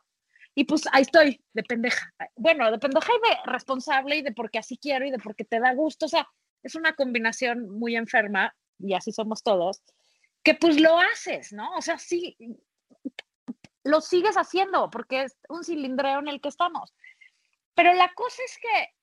[0.54, 2.12] Y pues ahí estoy, de pendeja.
[2.36, 5.60] Bueno, de pendeja y de responsable y de porque así quiero y de porque te
[5.60, 6.06] da gusto.
[6.06, 6.28] O sea,
[6.62, 9.82] es una combinación muy enferma, y así somos todos,
[10.42, 11.70] que pues lo haces, ¿no?
[11.76, 12.36] O sea, sí,
[13.84, 16.92] lo sigues haciendo porque es un cilindreo en el que estamos.
[17.74, 18.94] Pero la cosa es que,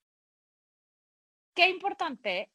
[1.55, 2.51] qué importante,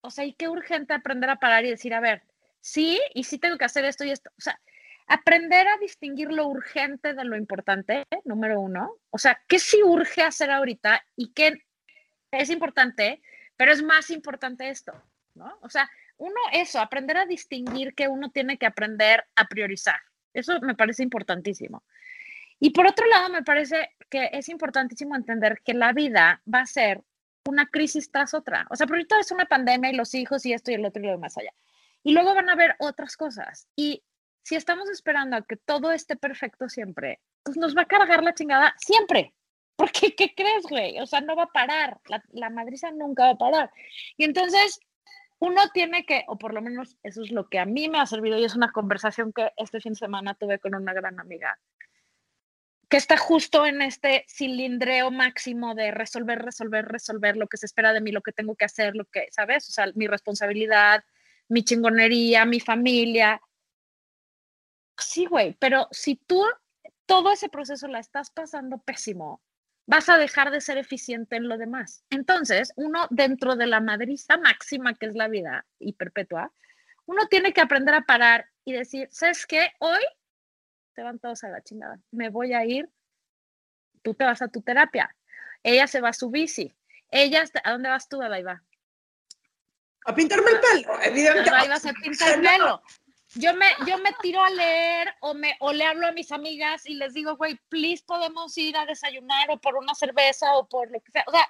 [0.00, 2.22] o sea, y qué urgente aprender a parar y decir, a ver,
[2.60, 4.30] sí, y sí tengo que hacer esto y esto.
[4.38, 4.60] O sea,
[5.06, 8.96] aprender a distinguir lo urgente de lo importante, número uno.
[9.10, 11.64] O sea, qué sí urge hacer ahorita y qué
[12.30, 13.22] es importante,
[13.56, 14.92] pero es más importante esto,
[15.34, 15.58] ¿no?
[15.62, 20.00] O sea, uno, eso, aprender a distinguir que uno tiene que aprender a priorizar.
[20.34, 21.84] Eso me parece importantísimo.
[22.60, 26.66] Y por otro lado, me parece que es importantísimo entender que la vida va a
[26.66, 27.02] ser
[27.46, 28.66] una crisis tras otra.
[28.70, 31.02] O sea, por ahorita es una pandemia y los hijos y esto y el otro
[31.02, 31.52] y lo demás allá.
[32.02, 33.68] Y luego van a haber otras cosas.
[33.74, 34.02] Y
[34.42, 38.34] si estamos esperando a que todo esté perfecto siempre, pues nos va a cargar la
[38.34, 39.34] chingada siempre.
[39.76, 40.98] Porque, ¿qué crees, güey?
[41.00, 41.98] O sea, no va a parar.
[42.08, 43.70] La, la madriza nunca va a parar.
[44.16, 44.80] Y entonces,
[45.38, 48.06] uno tiene que, o por lo menos eso es lo que a mí me ha
[48.06, 51.58] servido y es una conversación que este fin de semana tuve con una gran amiga
[52.88, 57.92] que está justo en este cilindreo máximo de resolver, resolver, resolver lo que se espera
[57.92, 59.68] de mí, lo que tengo que hacer, lo que, ¿sabes?
[59.68, 61.04] O sea, mi responsabilidad,
[61.48, 63.40] mi chingonería, mi familia.
[64.96, 66.44] Sí, güey, pero si tú
[67.06, 69.42] todo ese proceso la estás pasando pésimo,
[69.86, 72.04] vas a dejar de ser eficiente en lo demás.
[72.10, 76.52] Entonces, uno dentro de la madriza máxima que es la vida y perpetua,
[77.06, 79.72] uno tiene que aprender a parar y decir, ¿sabes qué?
[79.78, 80.02] Hoy
[80.98, 82.00] te van todos a la chingada.
[82.10, 82.90] Me voy a ir,
[84.02, 85.14] tú te vas a tu terapia.
[85.62, 86.74] Ella se va a su bici.
[87.08, 88.64] Ella, ¿a dónde vas tú, Adaiva?
[90.06, 91.50] A pintarme el pelo, evidentemente.
[91.50, 92.82] Adaiva se pinta el pelo.
[93.36, 96.84] Yo me, yo me tiro a leer o, me, o le hablo a mis amigas
[96.84, 100.90] y les digo, güey, please podemos ir a desayunar o por una cerveza o por
[100.90, 101.22] lo que sea.
[101.28, 101.48] O sea,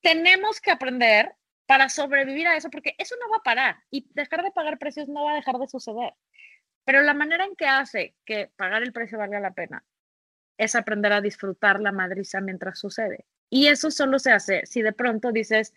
[0.00, 4.42] tenemos que aprender para sobrevivir a eso porque eso no va a parar y dejar
[4.42, 6.14] de pagar precios no va a dejar de suceder.
[6.84, 9.84] Pero la manera en que hace que pagar el precio valga la pena
[10.58, 13.24] es aprender a disfrutar la madriza mientras sucede.
[13.50, 15.74] Y eso solo se hace si de pronto dices,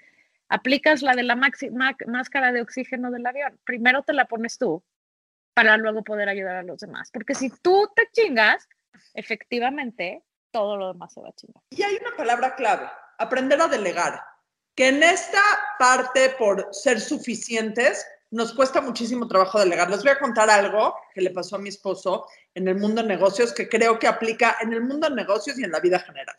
[0.50, 3.60] aplicas la de la máscara de oxígeno del avión.
[3.64, 4.84] Primero te la pones tú
[5.54, 7.10] para luego poder ayudar a los demás.
[7.12, 8.68] Porque si tú te chingas,
[9.14, 11.64] efectivamente, todo lo demás se va a chingar.
[11.72, 12.88] Y hay una palabra clave,
[13.18, 14.22] aprender a delegar.
[14.76, 15.42] Que en esta
[15.80, 19.90] parte, por ser suficientes, nos cuesta muchísimo trabajo delegar.
[19.90, 23.08] Les voy a contar algo que le pasó a mi esposo en el mundo de
[23.08, 26.36] negocios que creo que aplica en el mundo de negocios y en la vida general.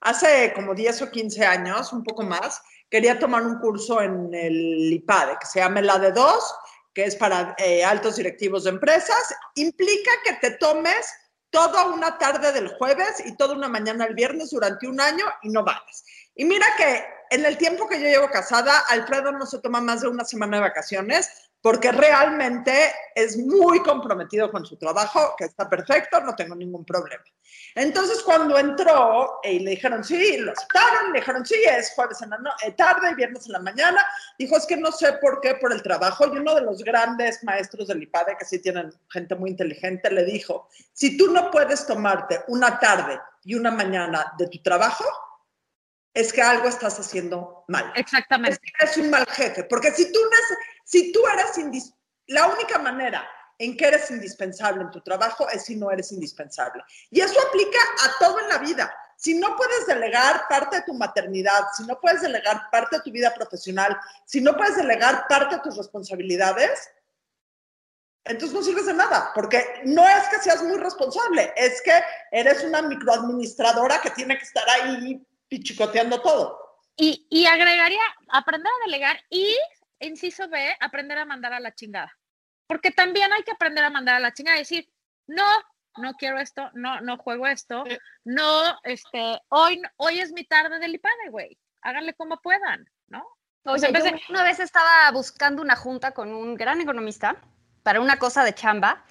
[0.00, 4.92] Hace como 10 o 15 años, un poco más, quería tomar un curso en el
[4.92, 6.40] IPADE, que se llama el AD2,
[6.94, 9.34] que es para eh, altos directivos de empresas.
[9.54, 11.06] Implica que te tomes
[11.50, 15.50] toda una tarde del jueves y toda una mañana el viernes durante un año y
[15.50, 16.04] no vayas.
[16.34, 20.00] Y mira que en el tiempo que yo llevo casada, Alfredo no se toma más
[20.00, 22.72] de una semana de vacaciones porque realmente
[23.14, 27.22] es muy comprometido con su trabajo, que está perfecto, no tengo ningún problema.
[27.74, 32.30] Entonces, cuando entró y le dijeron, sí, lo aceptaron, le dijeron, sí, es jueves en
[32.30, 34.04] la eh, tarde y viernes en la mañana,
[34.38, 36.26] dijo, es que no sé por qué, por el trabajo.
[36.26, 40.24] Y uno de los grandes maestros del IPADE, que sí tienen gente muy inteligente, le
[40.24, 45.04] dijo, si tú no puedes tomarte una tarde y una mañana de tu trabajo,
[46.14, 47.92] es que algo estás haciendo mal.
[47.94, 48.54] Exactamente.
[48.54, 50.18] Es que eres un mal jefe, porque si tú,
[50.84, 51.92] si tú eres
[52.26, 56.82] la única manera en que eres indispensable en tu trabajo es si no eres indispensable.
[57.10, 58.92] Y eso aplica a todo en la vida.
[59.16, 63.12] Si no puedes delegar parte de tu maternidad, si no puedes delegar parte de tu
[63.12, 63.94] vida profesional,
[64.24, 66.90] si no puedes delegar parte de tus responsabilidades,
[68.24, 72.00] entonces no sirves de nada, porque no es que seas muy responsable, es que
[72.30, 76.58] eres una microadministradora que tiene que estar ahí pichicoteando todo.
[76.96, 79.54] Y, y agregaría aprender a delegar y,
[79.98, 82.16] inciso B, aprender a mandar a la chingada.
[82.66, 84.88] Porque también hay que aprender a mandar a la chingada y decir,
[85.26, 85.44] no,
[85.96, 87.84] no quiero esto, no, no juego esto,
[88.24, 91.58] no, este, hoy, hoy es mi tarde del IPADE, güey.
[91.82, 93.26] Háganle como puedan, ¿no?
[93.64, 93.90] O sea,
[94.28, 97.36] una vez estaba buscando una junta con un gran economista
[97.82, 99.04] para una cosa de chamba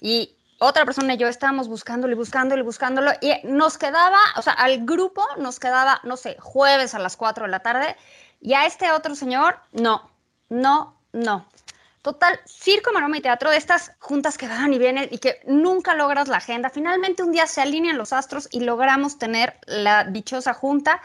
[0.00, 4.42] y otra persona y yo estábamos buscándolo y buscándolo y buscándolo y nos quedaba, o
[4.42, 7.96] sea, al grupo nos quedaba, no sé, jueves a las 4 de la tarde
[8.40, 10.10] y a este otro señor, no,
[10.48, 11.46] no, no.
[12.02, 15.94] Total, circo, maroma y teatro, de estas juntas que van y vienen y que nunca
[15.94, 16.70] logras la agenda.
[16.70, 21.00] Finalmente un día se alinean los astros y logramos tener la dichosa junta.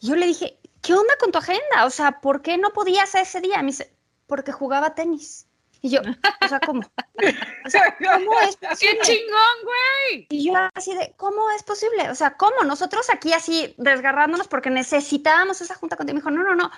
[0.00, 1.84] Y yo le dije, ¿qué onda con tu agenda?
[1.84, 3.58] O sea, ¿por qué no podías ese día?
[3.58, 5.43] Me dice, porque jugaba tenis.
[5.84, 6.00] Y yo,
[6.40, 6.80] o sea, ¿cómo?
[6.80, 8.98] O sea, ¿cómo es posible?
[9.02, 10.26] ¡Qué chingón, güey!
[10.30, 12.08] Y yo así de, ¿cómo es posible?
[12.08, 12.62] O sea, ¿cómo?
[12.64, 16.14] Nosotros aquí así desgarrándonos porque necesitábamos esa junta contigo.
[16.14, 16.70] Me dijo, no, no, no.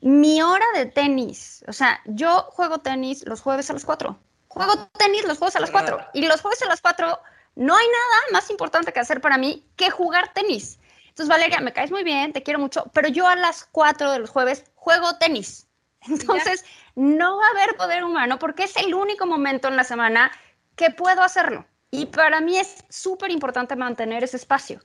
[0.00, 4.18] Mi hora de tenis, o sea, yo juego tenis los jueves a las 4.
[4.48, 6.00] Juego tenis los jueves a las 4.
[6.14, 7.20] Y los jueves a las 4
[7.56, 10.78] no hay nada más importante que hacer para mí que jugar tenis.
[11.10, 14.20] Entonces, Valeria, me caes muy bien, te quiero mucho, pero yo a las 4 de
[14.20, 15.67] los jueves juego tenis.
[16.20, 20.30] Entonces, no va a haber poder humano porque es el único momento en la semana
[20.76, 21.66] que puedo hacerlo.
[21.90, 24.80] Y para mí es súper importante mantener ese espacio.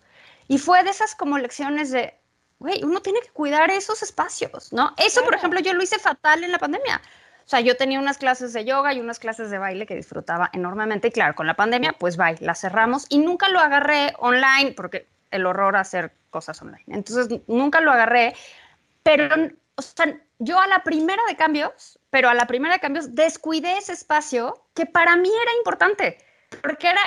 [0.47, 2.17] Y fue de esas como lecciones de,
[2.59, 4.93] güey, uno tiene que cuidar esos espacios, ¿no?
[4.97, 7.01] Eso, por ejemplo, yo lo hice fatal en la pandemia.
[7.45, 10.49] O sea, yo tenía unas clases de yoga y unas clases de baile que disfrutaba
[10.53, 11.09] enormemente.
[11.09, 15.09] Y claro, con la pandemia, pues bye, las cerramos y nunca lo agarré online porque
[15.32, 16.84] el horror hacer cosas online.
[16.88, 18.34] Entonces, nunca lo agarré,
[19.03, 19.28] pero,
[19.76, 23.78] o sea, yo a la primera de cambios, pero a la primera de cambios descuidé
[23.78, 26.17] ese espacio que para mí era importante,
[26.61, 27.01] porque era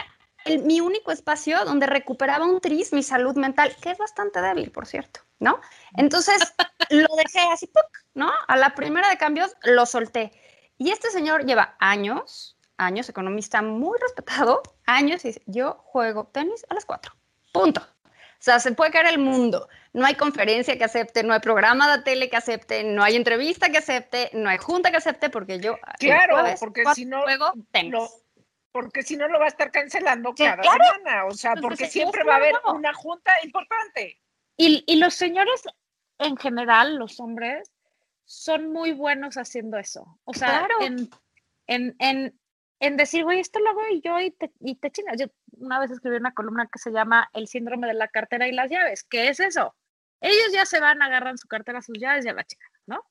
[0.65, 4.87] mi único espacio donde recuperaba un tris mi salud mental, que es bastante débil, por
[4.87, 5.61] cierto, ¿no?
[5.97, 6.39] Entonces
[6.91, 7.71] lo dejé así,
[8.15, 8.31] ¿no?
[8.47, 10.33] A la primera de cambios lo solté.
[10.79, 16.65] Y este señor lleva años, años, economista muy respetado, años, y dice, yo juego tenis
[16.69, 17.13] a las cuatro,
[17.53, 17.83] punto.
[18.47, 19.69] O sea, se puede caer el mundo.
[19.93, 23.71] No hay conferencia que acepte, no hay programa de tele que acepte, no hay entrevista
[23.71, 25.77] que acepte, no hay junta que acepte, porque yo.
[25.99, 27.23] Claro, porque si no.
[27.23, 27.53] Juego
[28.71, 31.25] porque si no lo va a estar cancelando cada semana.
[31.25, 34.21] O sea, porque siempre va a haber una junta importante.
[34.57, 35.63] Y, y los señores,
[36.19, 37.73] en general, los hombres,
[38.27, 40.21] son muy buenos haciendo eso.
[40.23, 41.11] O sea, en,
[41.67, 42.39] en, en,
[42.79, 45.19] en decir, güey, esto lo hago yo y te, y te chingas.
[45.19, 45.27] Yo
[45.57, 48.71] una vez escribí una columna que se llama El síndrome de la cartera y las
[48.71, 49.05] llaves.
[49.05, 49.75] ¿Qué es eso?
[50.21, 53.05] Ellos ya se van, agarran su cartera, sus llaves y a la chica, ¿no?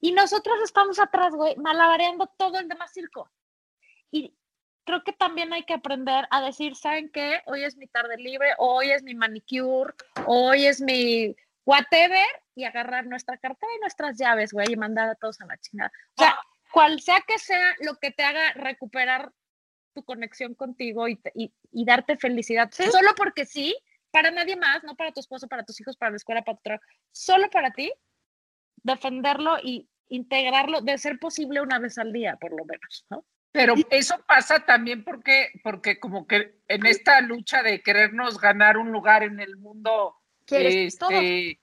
[0.00, 3.30] Y nosotros estamos atrás, güey, malabareando todo el demás circo.
[4.10, 4.36] Y
[4.84, 7.42] creo que también hay que aprender a decir, ¿saben qué?
[7.46, 9.94] Hoy es mi tarde libre, hoy es mi manicure,
[10.26, 11.34] hoy es mi
[11.64, 15.58] whatever, y agarrar nuestra cartera y nuestras llaves, güey, y mandar a todos a la
[15.58, 15.90] chingada.
[16.16, 16.38] O sea,
[16.72, 19.32] cual sea que sea lo que te haga recuperar
[19.94, 23.74] tu conexión contigo y, y, darte felicidad, solo porque sí,
[24.10, 26.62] para nadie más, no para tu esposo, para tus hijos, para la escuela, para tu
[26.62, 27.92] trabajo, solo para ti,
[28.82, 33.24] defenderlo y integrarlo, de ser posible una vez al día, por lo menos, ¿no?
[33.52, 38.90] Pero eso pasa también porque, porque como que en esta lucha de querernos ganar un
[38.90, 40.16] lugar en el mundo
[40.48, 41.60] este,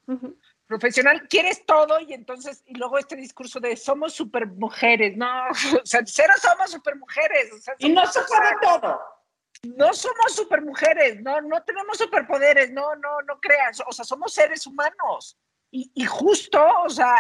[0.71, 5.49] profesional, quieres todo y entonces, y luego este discurso de somos super mujeres, no,
[5.83, 7.51] o sea, cero somos super mujeres.
[7.79, 8.99] y no se puede todo.
[9.63, 14.33] No somos super mujeres, no, no tenemos superpoderes, no, no, no creas, o sea, somos
[14.33, 15.37] seres humanos.
[15.69, 17.15] Y, y justo, o sea,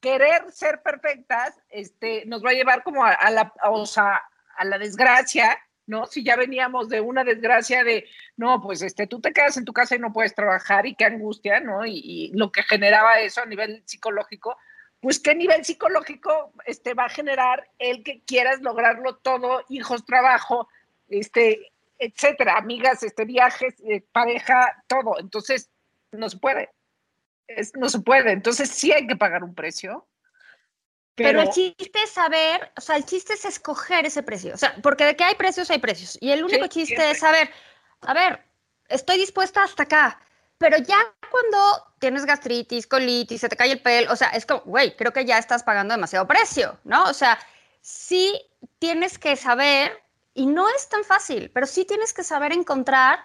[0.00, 4.22] querer ser perfectas, este, nos va a llevar como a, a la, o sea,
[4.56, 6.06] a la desgracia, ¿no?
[6.06, 9.72] Si ya veníamos de una desgracia de, no, pues este, tú te quedas en tu
[9.72, 11.84] casa y no puedes trabajar y qué angustia, ¿no?
[11.86, 14.56] Y, lo que generaba eso a nivel psicológico,
[15.00, 20.68] pues qué nivel psicológico este, va a generar el que quieras lograrlo todo, hijos, trabajo,
[21.08, 25.18] este, etcétera, amigas, este, viajes, eh, pareja, todo.
[25.18, 25.70] Entonces,
[26.12, 26.70] no se puede.
[27.74, 28.32] No se puede.
[28.32, 30.06] Entonces, sí hay que pagar un precio.
[31.16, 34.54] Pero, el chiste es saber, o sea, el chiste es escoger ese precio.
[34.54, 36.18] O sea, porque de que hay precios, hay precios.
[36.20, 37.10] Y el único Sí, chiste siempre.
[37.12, 37.50] es saber,
[38.02, 38.44] a ver,
[38.88, 40.20] estoy dispuesta hasta acá.
[40.58, 40.98] Pero ya
[41.30, 41.58] cuando
[41.98, 45.24] tienes gastritis, colitis, se te cae el pelo, o sea, es como, güey, creo que
[45.24, 47.04] ya estás pagando demasiado precio, ¿no?
[47.04, 47.38] O sea,
[47.80, 48.40] sí
[48.78, 50.00] tienes que saber,
[50.32, 53.20] y no es tan fácil, pero sí tienes que saber encontrar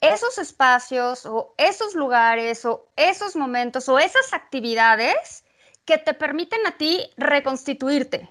[0.00, 5.44] esos espacios o esos lugares o esos momentos o esas actividades
[5.88, 8.30] que te permiten a ti reconstituirte.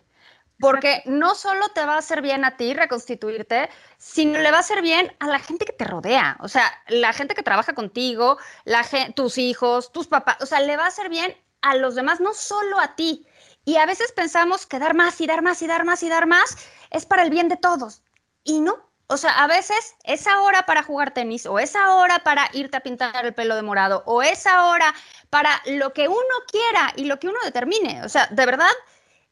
[0.59, 4.59] Porque no solo te va a hacer bien a ti reconstituirte, sino le va a
[4.59, 6.37] hacer bien a la gente que te rodea.
[6.39, 8.85] O sea, la gente que trabaja contigo, la
[9.15, 10.37] tus hijos, tus papás.
[10.41, 13.25] O sea, le va a hacer bien a los demás, no solo a ti.
[13.65, 16.27] Y a veces pensamos que dar más y dar más y dar más y dar
[16.27, 16.57] más
[16.91, 18.03] es para el bien de todos.
[18.43, 18.86] Y no.
[19.09, 22.81] O sea, a veces esa hora para jugar tenis o esa hora para irte a
[22.81, 24.93] pintar el pelo de morado o esa hora
[25.29, 28.03] para lo que uno quiera y lo que uno determine.
[28.03, 28.69] O sea, de verdad,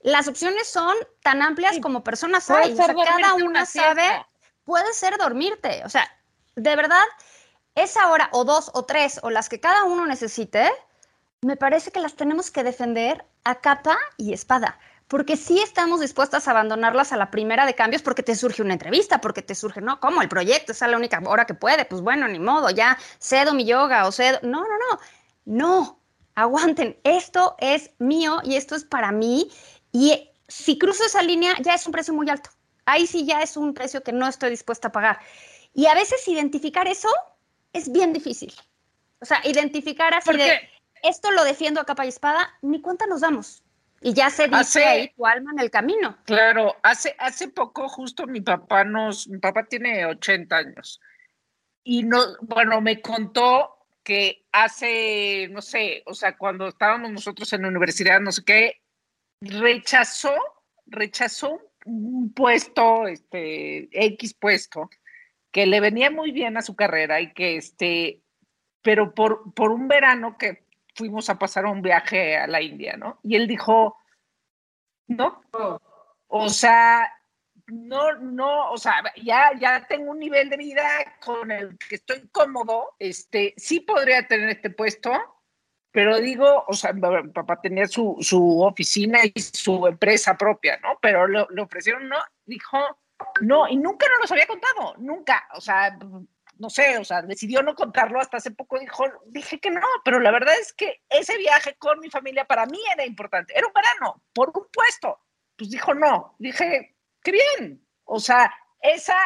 [0.02, 1.82] las opciones son tan amplias Sí.
[1.82, 2.72] como personas hay.
[2.72, 4.26] O sea, cada una una sabe,
[4.64, 5.82] puede ser dormirte.
[5.84, 6.10] O sea,
[6.56, 7.04] de verdad,
[7.76, 10.72] esa hora o dos o tres o las que cada uno necesite,
[11.42, 14.80] me parece que las tenemos que defender a capa y espada.
[15.08, 18.74] Porque sí estamos dispuestas a abandonarlas a la primera de cambios porque te surge una
[18.74, 20.22] entrevista, porque te surge, no, ¿cómo?
[20.22, 21.86] El proyecto, esa es la única hora que puede.
[21.86, 24.39] Pues bueno, ni modo, ya cedo mi yoga o cedo.
[24.41, 24.99] No, no, no.
[25.45, 25.99] No,
[26.34, 26.99] aguanten.
[27.03, 29.51] Esto es mío y esto es para mí.
[29.91, 32.49] Y si cruzo esa línea, ya es un precio muy alto.
[32.86, 35.20] Ahí sí ya es un precio que no estoy dispuesta a pagar.
[35.74, 37.10] Y a veces identificar eso
[37.74, 38.53] es bien difícil.
[39.20, 40.70] O sea, identificar así de
[41.03, 43.64] esto lo defiendo a capa y espada, ni cuenta nos damos.
[44.06, 46.20] Y ya se dice Hace- ahí tu alma en el camino.
[46.26, 51.01] Claro, hace, hace poco justo mi papá nos, mi papá tiene 80 años
[51.84, 57.64] y no, bueno, me contó que hace, no sé, o sea, cuando estábamos nosotros en
[57.64, 58.82] la universidad, no sé qué,
[59.41, 60.36] rechazó,
[60.86, 64.91] rechazó un puesto, este, X puesto,
[65.51, 68.22] que le venía muy bien a su carrera y que, este,
[68.84, 70.64] pero por, por un verano que
[70.96, 73.20] fuimos a pasar un viaje a la India, ¿no?
[73.22, 73.98] Y él dijo,
[75.08, 75.43] no,
[76.28, 77.12] o sea,
[77.68, 80.84] no, no, o sea, ya, ya tengo un nivel de vida
[81.24, 85.12] con el que estoy cómodo, este, sí podría tener este puesto,
[85.91, 90.98] pero digo, o sea, mi papá tenía su, su oficina y su empresa propia, ¿no?
[91.02, 92.78] Pero le, le ofrecieron, no, dijo,
[93.41, 95.98] no, y nunca nos los había contado, nunca, o sea,
[96.58, 100.20] no sé, o sea, decidió no contarlo hasta hace poco, dijo, dije que no, pero
[100.20, 103.74] la verdad es que ese viaje con mi familia para mí era importante, era un
[103.74, 105.20] verano, por un puesto,
[105.56, 109.18] pues dijo no, dije, qué bien, o sea, esa,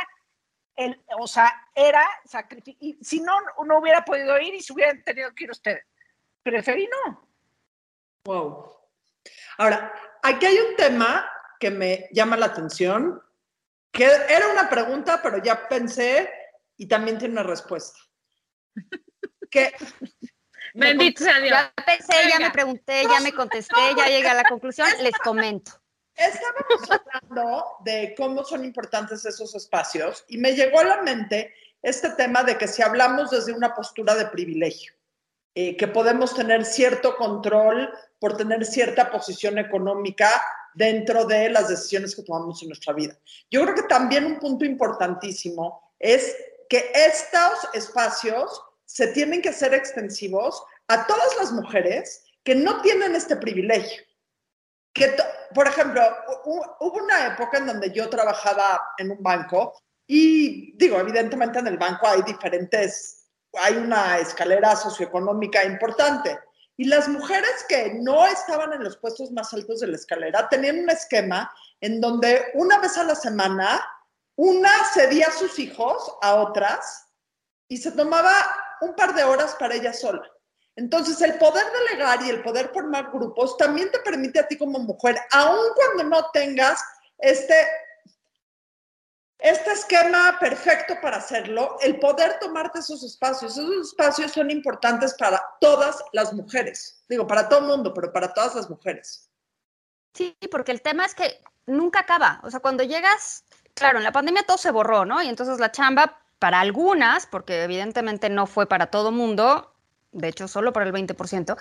[0.75, 5.34] el, o sea, era sacrificio, si no, no hubiera podido ir y se hubieran tenido
[5.34, 5.86] que ir ustedes,
[6.43, 7.27] preferí no.
[8.25, 8.75] Wow.
[9.57, 13.21] Ahora, aquí hay un tema que me llama la atención,
[13.91, 16.38] que era una pregunta, pero ya pensé
[16.80, 17.99] y también tiene una respuesta.
[19.51, 19.73] Que
[20.75, 21.49] bendito sea Dios.
[21.49, 22.39] Ya pensé, ya Venga.
[22.39, 25.71] me pregunté, ya me contesté, ya llegué a la conclusión, les comento.
[26.13, 31.51] estábamos hablando de cómo son importantes esos espacios y me llegó a la mente
[31.82, 34.93] este tema de que si hablamos desde una postura de privilegio,
[35.55, 40.30] eh, que podemos tener cierto control por tener cierta posición económica
[40.75, 43.17] dentro de las decisiones que tomamos en nuestra vida.
[43.49, 46.36] Yo creo que también un punto importantísimo es
[46.70, 53.15] que estos espacios se tienen que ser extensivos a todas las mujeres que no tienen
[53.15, 54.01] este privilegio.
[54.93, 55.15] Que,
[55.53, 56.01] por ejemplo,
[56.45, 59.74] hu- hubo una época en donde yo trabajaba en un banco
[60.07, 66.39] y digo, evidentemente en el banco hay diferentes, hay una escalera socioeconómica importante.
[66.78, 70.80] Y las mujeres que no estaban en los puestos más altos de la escalera tenían
[70.80, 71.51] un esquema
[71.82, 73.86] en donde una vez a la semana,
[74.41, 77.07] una cedía a sus hijos a otras
[77.67, 78.31] y se tomaba
[78.79, 80.25] un par de horas para ella sola.
[80.77, 84.79] Entonces, el poder delegar y el poder formar grupos también te permite a ti como
[84.79, 86.81] mujer, aun cuando no tengas
[87.17, 87.67] este
[89.39, 93.57] este esquema perfecto para hacerlo, el poder tomarte esos espacios.
[93.57, 97.03] Esos espacios son importantes para todas las mujeres.
[97.09, 99.29] Digo, para todo el mundo, pero para todas las mujeres.
[100.13, 102.41] Sí, porque el tema es que nunca acaba.
[102.43, 103.45] O sea, cuando llegas,
[103.80, 105.21] claro, en la pandemia todo se borró, ¿no?
[105.21, 109.73] Y entonces la chamba, para algunas, porque evidentemente no fue para todo mundo,
[110.11, 111.57] de hecho solo para el 20%,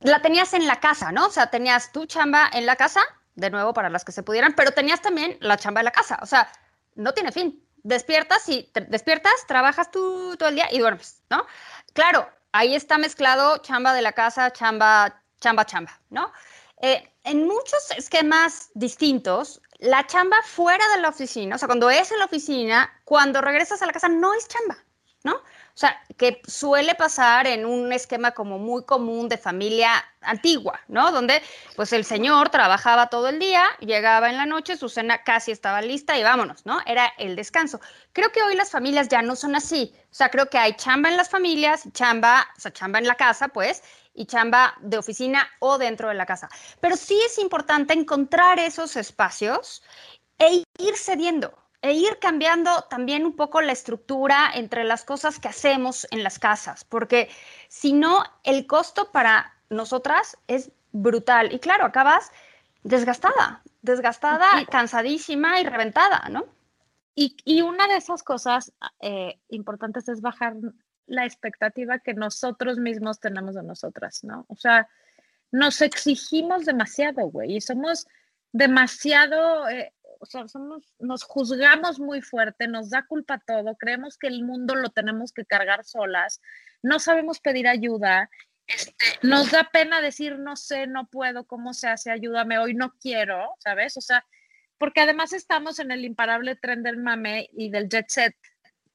[0.00, 1.26] la tenías en la casa, ¿no?
[1.26, 3.00] O sea, tenías tu chamba en la casa,
[3.34, 6.18] de nuevo para las que se pudieran, pero tenías también la chamba en la casa.
[6.22, 6.48] O sea,
[6.94, 7.62] no tiene fin.
[7.82, 11.44] Despiertas y despiertas, trabajas tú todo el día y duermes, ¿no?
[11.92, 16.32] Claro, ahí está mezclado chamba de la casa, chamba, chamba, chamba, ¿no?
[16.86, 22.12] Eh, en muchos esquemas distintos, la chamba fuera de la oficina, o sea, cuando es
[22.12, 24.76] en la oficina, cuando regresas a la casa no es chamba,
[25.22, 25.32] ¿no?
[25.32, 31.10] O sea, que suele pasar en un esquema como muy común de familia antigua, ¿no?
[31.10, 31.42] Donde
[31.74, 35.80] pues el señor trabajaba todo el día, llegaba en la noche, su cena casi estaba
[35.80, 36.80] lista y vámonos, ¿no?
[36.84, 37.80] Era el descanso.
[38.12, 39.94] Creo que hoy las familias ya no son así.
[40.12, 43.14] O sea, creo que hay chamba en las familias, chamba, o sea, chamba en la
[43.14, 43.82] casa, pues,
[44.14, 46.48] y chamba de oficina o dentro de la casa.
[46.80, 49.82] Pero sí es importante encontrar esos espacios
[50.38, 51.52] e ir cediendo
[51.84, 56.38] e ir cambiando también un poco la estructura entre las cosas que hacemos en las
[56.38, 57.28] casas, porque
[57.68, 61.52] si no, el costo para nosotras es brutal.
[61.52, 62.32] Y claro, acabas
[62.84, 66.46] desgastada, desgastada, Y- cansadísima y reventada, ¿no?
[67.14, 70.54] Y, y una de esas cosas eh, importantes es bajar
[71.06, 74.46] la expectativa que nosotros mismos tenemos de nosotras, ¿no?
[74.48, 74.88] O sea,
[75.50, 78.06] nos exigimos demasiado, güey, y somos
[78.52, 84.28] demasiado, eh, o sea, somos, nos juzgamos muy fuerte, nos da culpa todo, creemos que
[84.28, 86.40] el mundo lo tenemos que cargar solas,
[86.82, 88.30] no sabemos pedir ayuda,
[88.66, 92.94] este, nos da pena decir no sé, no puedo, cómo se hace, ayúdame, hoy no
[93.00, 93.96] quiero, ¿sabes?
[93.96, 94.24] O sea,
[94.78, 98.36] porque además estamos en el imparable tren del mame y del jet set,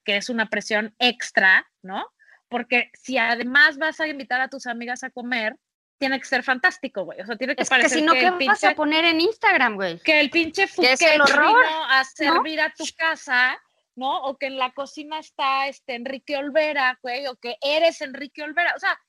[0.10, 2.12] que es una presión extra, ¿no?
[2.47, 5.55] Porque si además vas a invitar a tus amigas a comer,
[5.99, 7.22] tiene que ser fantástico, güey.
[7.22, 8.74] O sea, tiene que Es que parecer si no, que ¿qué el vas pinche a
[8.74, 9.99] poner en Instagram, güey?
[9.99, 13.55] que el pinche Que horror, vino a servir a tu casa,
[13.95, 14.24] ¿no?
[14.24, 18.74] O que en la cocina está este Enrique Olvera, güey, o que eres Enrique Olvera,
[18.76, 18.99] o sea,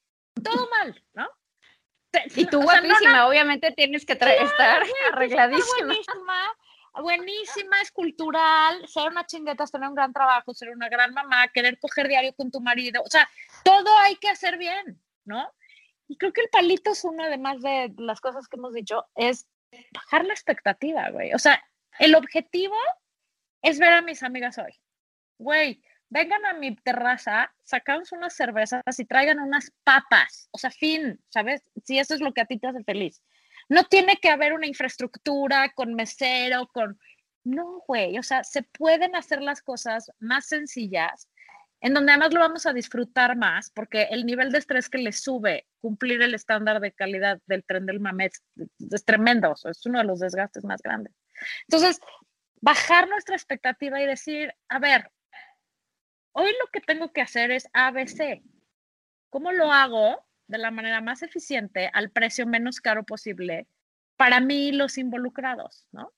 [0.44, 1.26] todo mal, ¿no?
[2.34, 4.82] Y tú o sea, no, guapísima, obviamente tienes que estar Está
[5.12, 5.94] arregladísima.
[6.94, 11.48] Buenísima, es cultural, ser una chingeta, es tener un gran trabajo, ser una gran mamá,
[11.48, 13.28] querer coger diario con tu marido, o sea,
[13.64, 15.52] todo hay que hacer bien, ¿no?
[16.08, 19.46] Y creo que el palito es una, además de las cosas que hemos dicho, es
[19.92, 21.32] bajar la expectativa, güey.
[21.34, 21.62] O sea,
[22.00, 22.74] el objetivo
[23.62, 24.72] es ver a mis amigas hoy.
[25.38, 30.48] Güey, vengan a mi terraza, sacamos unas cervezas y traigan unas papas.
[30.50, 31.62] O sea, fin, ¿sabes?
[31.84, 33.22] Si eso es lo que a ti te hace feliz.
[33.70, 36.98] No tiene que haber una infraestructura con mesero, con...
[37.44, 41.30] No, güey, o sea, se pueden hacer las cosas más sencillas,
[41.80, 45.12] en donde además lo vamos a disfrutar más, porque el nivel de estrés que le
[45.12, 50.04] sube cumplir el estándar de calidad del tren del mame es, tremendo, es uno de
[50.04, 51.14] los desgastes más grandes.
[51.68, 52.00] Entonces,
[52.60, 55.12] bajar nuestra expectativa y decir, a ver,
[56.32, 58.42] hoy lo que tengo que hacer es ABC.
[59.30, 63.66] ¿Cómo lo hago de la manera más eficiente, al precio menos caro posible,
[64.16, 66.12] para mí los involucrados, ¿no?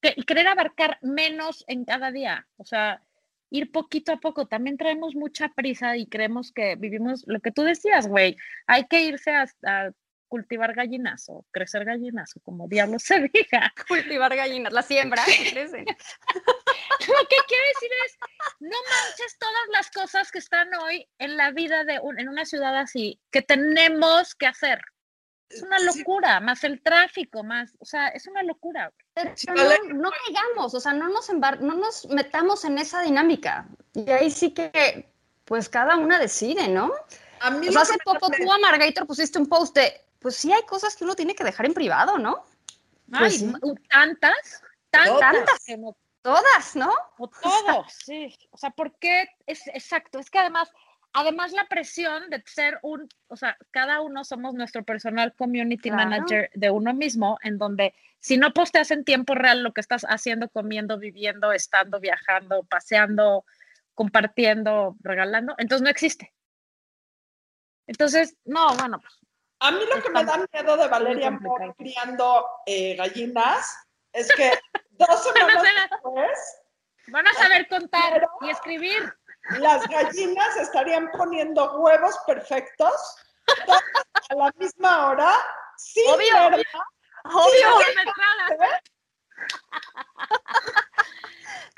[0.00, 3.02] Que, y querer abarcar menos en cada día, o sea,
[3.50, 4.46] ir poquito a poco.
[4.46, 8.36] También traemos mucha prisa y creemos que vivimos lo que tú decías, güey.
[8.66, 9.90] Hay que irse a, a
[10.28, 13.72] cultivar gallinas o crecer gallinas o como diablos se diga.
[13.88, 15.86] Cultivar gallinas, la siembra, y crecen.
[17.08, 18.16] Lo que quiero decir es,
[18.60, 22.44] no manches todas las cosas que están hoy en la vida de un, en una
[22.44, 24.80] ciudad así, que tenemos que hacer.
[25.48, 25.84] Es una Sí.
[25.98, 28.92] locura, más el tráfico, más, o sea, es una locura.
[29.14, 29.78] Pero Sí, no, vale.
[29.94, 33.66] no caigamos, o sea, no nos, embar- no nos metamos en esa dinámica.
[33.94, 35.08] Y ahí sí que,
[35.44, 36.92] pues cada una decide, ¿no?
[37.40, 40.96] A mí hace poco tú a Margator pusiste un post de, pues sí hay cosas
[40.96, 42.44] que uno tiene que dejar en privado, ¿no?
[43.12, 45.64] Ay, Pues tantas, tantas, Tantas.
[45.64, 45.96] que no
[46.26, 46.92] Todas, ¿no?
[47.18, 47.28] O
[47.84, 48.36] todos, sí.
[48.50, 50.72] O sea, porque es exacto, es que además,
[51.12, 56.10] además la presión de ser un, o sea, cada uno somos nuestro personal community Claro.
[56.10, 60.02] manager de uno mismo, en donde si no posteas en tiempo real lo que estás
[60.02, 63.44] haciendo, comiendo, viviendo, estando, viajando, paseando,
[63.94, 66.34] compartiendo, regalando, entonces no existe.
[67.86, 69.14] Entonces, no, bueno, pues
[69.60, 71.74] A mí lo que me da miedo de Valeria complicado.
[71.78, 73.78] criando eh, gallinas
[74.16, 74.58] es que
[74.92, 76.58] dos semanas después
[77.08, 79.14] van a saber contar y escribir.
[79.60, 83.16] las gallinas estarían poniendo huevos perfectos
[83.64, 83.82] todas
[84.30, 85.32] a la misma hora
[85.76, 86.34] sin Obvio.
[86.50, 86.64] verla,
[87.24, 87.78] Obvio.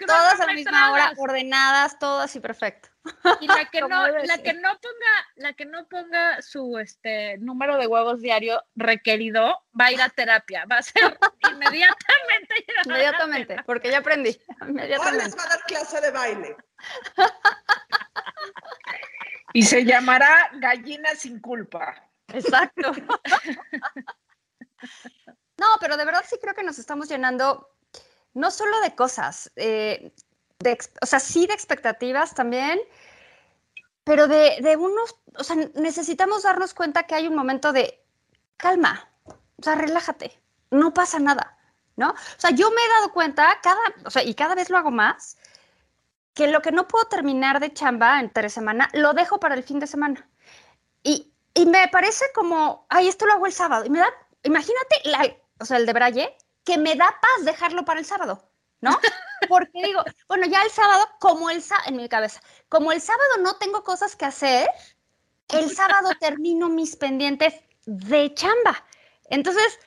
[0.07, 2.89] Todas misma hora, ordenadas, todas y perfecto.
[3.41, 7.77] Y la que no, la que no ponga, la que no ponga su este número
[7.79, 10.65] de huevos diario requerido, va a ir a terapia.
[10.71, 11.03] Va a ser
[11.53, 12.55] inmediatamente.
[12.79, 14.31] a Inmediatamente, porque ya aprendí.
[14.61, 15.37] Les Inmediatamente.
[15.37, 16.57] va a dar clase de baile.
[19.53, 21.95] Y se llamará Gallina sin culpa.
[22.29, 22.93] Exacto.
[25.57, 27.69] No, pero de verdad sí creo que nos estamos llenando
[28.35, 30.13] no solo de cosas, eh,
[30.59, 32.79] de, o sea, sí de expectativas también,
[34.05, 38.03] pero de, de unos, o sea, necesitamos darnos cuenta que hay un momento de
[38.57, 41.59] calma, o sea, relájate, no pasa nada,
[41.97, 42.11] ¿no?
[42.11, 44.91] O sea, yo me he dado cuenta, cada, o sea, y cada vez lo hago
[44.91, 45.37] más,
[46.39, 49.81] que lo que no puedo terminar de chamba entre semana, lo dejo para el fin
[49.81, 50.29] de semana.
[51.03, 53.85] Y, y me parece como, ay, esto lo hago el sábado.
[53.85, 54.09] Y me da,
[54.45, 56.37] imagínate, la, o sea, el de Braille,
[56.69, 58.47] que me da paz dejarlo para el sábado,
[58.83, 58.99] ¿no?
[59.49, 63.39] Porque digo, bueno, ya el sábado, como el sábado, en mi cabeza, como el sábado
[63.41, 64.69] no tengo cosas que hacer,
[65.49, 67.55] el sábado termino mis pendientes
[67.87, 68.85] de chamba.
[69.31, 69.79] Entonces,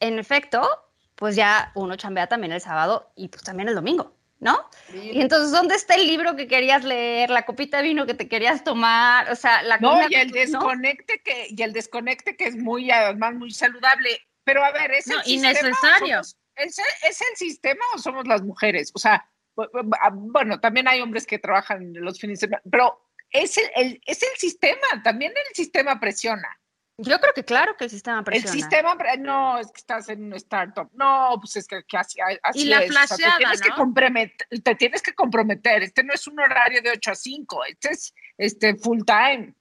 [0.00, 0.68] en efecto,
[1.14, 4.68] pues ya uno chambea también el sábado y pues también el domingo, ¿no?
[4.92, 8.28] Y entonces, ¿dónde está el libro que querías leer, la copita de vino que te
[8.28, 9.30] querías tomar?
[9.30, 10.58] O sea, la No, y el que- ¿no?
[10.58, 14.20] desconecte que, y el desconecte que es muy, además, muy saludable.
[14.44, 16.16] Pero a ver, ¿es No, el sistema innecesario.
[16.22, 18.92] somos- ¿es, el- ¿Es el sistema o somos las mujeres?
[18.94, 23.56] O sea, ah, bueno, también hay hombres que trabajan los fines de semana, pero es
[23.58, 26.48] el, el- es el sistema, también el sistema presiona.
[26.96, 28.52] Yo creo que claro que el sistema presiona.
[28.52, 32.20] El sistema, no, es que estás en un startup, no, pues es que, que así,
[32.40, 33.74] así Y la es, o sea, flasheada, te, tienes que ¿no?
[33.74, 37.88] comprometer, te tienes que comprometer, este no es un horario de 8 a 5, este
[37.90, 39.54] es este full time.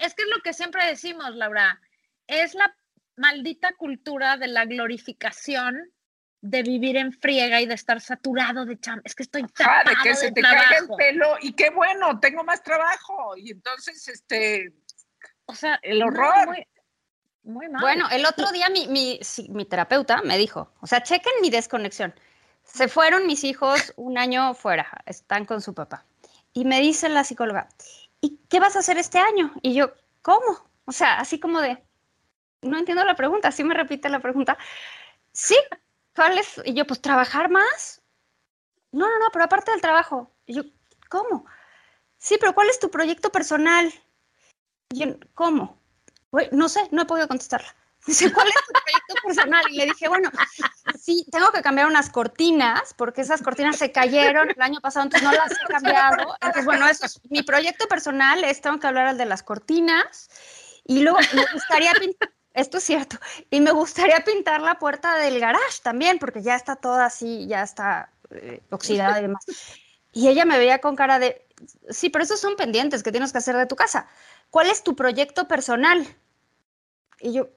[0.00, 1.80] Es que es lo que siempre decimos, Laura.
[2.26, 2.74] Es la
[3.16, 5.90] maldita cultura de la glorificación
[6.40, 9.02] de vivir en friega y de estar saturado de chamba.
[9.04, 10.96] Es que estoy Ajá, de tapado que se de te caiga el trabajo.
[10.96, 13.34] pelo y qué bueno, tengo más trabajo.
[13.36, 14.72] Y entonces, este,
[15.46, 16.46] O sea, el horror.
[16.48, 16.66] muy,
[17.44, 17.80] muy mal.
[17.80, 21.48] Bueno, el otro día mi, mi, sí, mi terapeuta me dijo, o sea, chequen mi
[21.50, 22.14] desconexión.
[22.62, 26.04] Se fueron mis hijos un año fuera, están con su papá.
[26.52, 27.68] Y me dice la psicóloga,
[28.20, 29.52] ¿y qué vas a hacer este año?
[29.62, 29.92] Y yo,
[30.22, 30.68] ¿cómo?
[30.84, 31.82] O sea, así como de,
[32.64, 34.58] no entiendo la pregunta, así me repite la pregunta.
[35.32, 35.56] Sí,
[36.14, 36.60] ¿cuál es?
[36.64, 38.02] Y yo, pues, ¿trabajar más?
[38.92, 40.32] No, no, no, pero aparte del trabajo.
[40.46, 40.62] Y yo,
[41.08, 41.46] ¿cómo?
[42.18, 43.92] Sí, pero ¿cuál es tu proyecto personal?
[44.90, 45.82] Y yo, ¿cómo?
[46.52, 47.74] No sé, no he podido contestarla.
[48.06, 49.64] Dice, ¿cuál es tu proyecto personal?
[49.70, 50.30] Y le dije, bueno,
[51.00, 55.26] sí, tengo que cambiar unas cortinas, porque esas cortinas se cayeron el año pasado, entonces
[55.26, 56.36] no las he cambiado.
[56.40, 60.28] Entonces, bueno, eso es mi proyecto personal, es tengo que hablar al de las cortinas.
[60.84, 63.18] Y luego me gustaría pintar, esto es cierto,
[63.50, 67.62] y me gustaría pintar la puerta del garage también, porque ya está toda así, ya
[67.62, 69.44] está eh, oxidada y demás.
[70.12, 71.44] Y ella me veía con cara de,
[71.90, 74.06] sí, pero esos son pendientes que tienes que hacer de tu casa.
[74.50, 76.06] ¿Cuál es tu proyecto personal?
[77.20, 77.48] Y yo,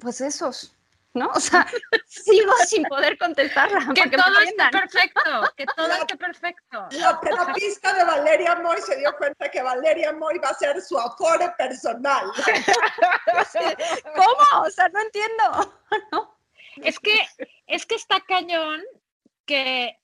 [0.00, 0.74] pues esos,
[1.14, 1.30] ¿no?
[1.34, 1.66] O sea,
[2.06, 3.92] sigo sin poder contestarla.
[3.94, 6.88] que que todo esté perfecto, que todo esté perfecto.
[6.92, 10.98] La terapista de Valeria Moy se dio cuenta que Valeria Moy va a ser su
[10.98, 12.26] afore personal.
[14.14, 14.64] ¿Cómo?
[14.64, 15.80] O sea, no entiendo.
[16.12, 16.38] ¿no?
[16.76, 17.26] Es que,
[17.66, 18.82] es que está cañón
[19.46, 19.98] que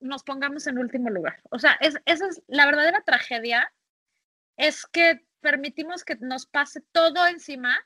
[0.00, 1.40] nos pongamos en último lugar.
[1.50, 3.72] O sea, es, esa es la verdadera tragedia,
[4.56, 7.78] es que permitimos que nos pase todo encima,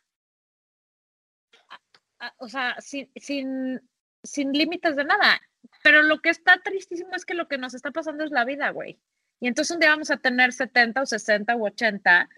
[2.38, 3.80] o sea, sin, sin,
[4.22, 5.40] sin límites de nada.
[5.82, 8.70] Pero lo que está tristísimo es que lo que nos está pasando es la vida,
[8.70, 8.98] güey.
[9.40, 12.28] Y entonces un día vamos a tener 70 o 60 u 80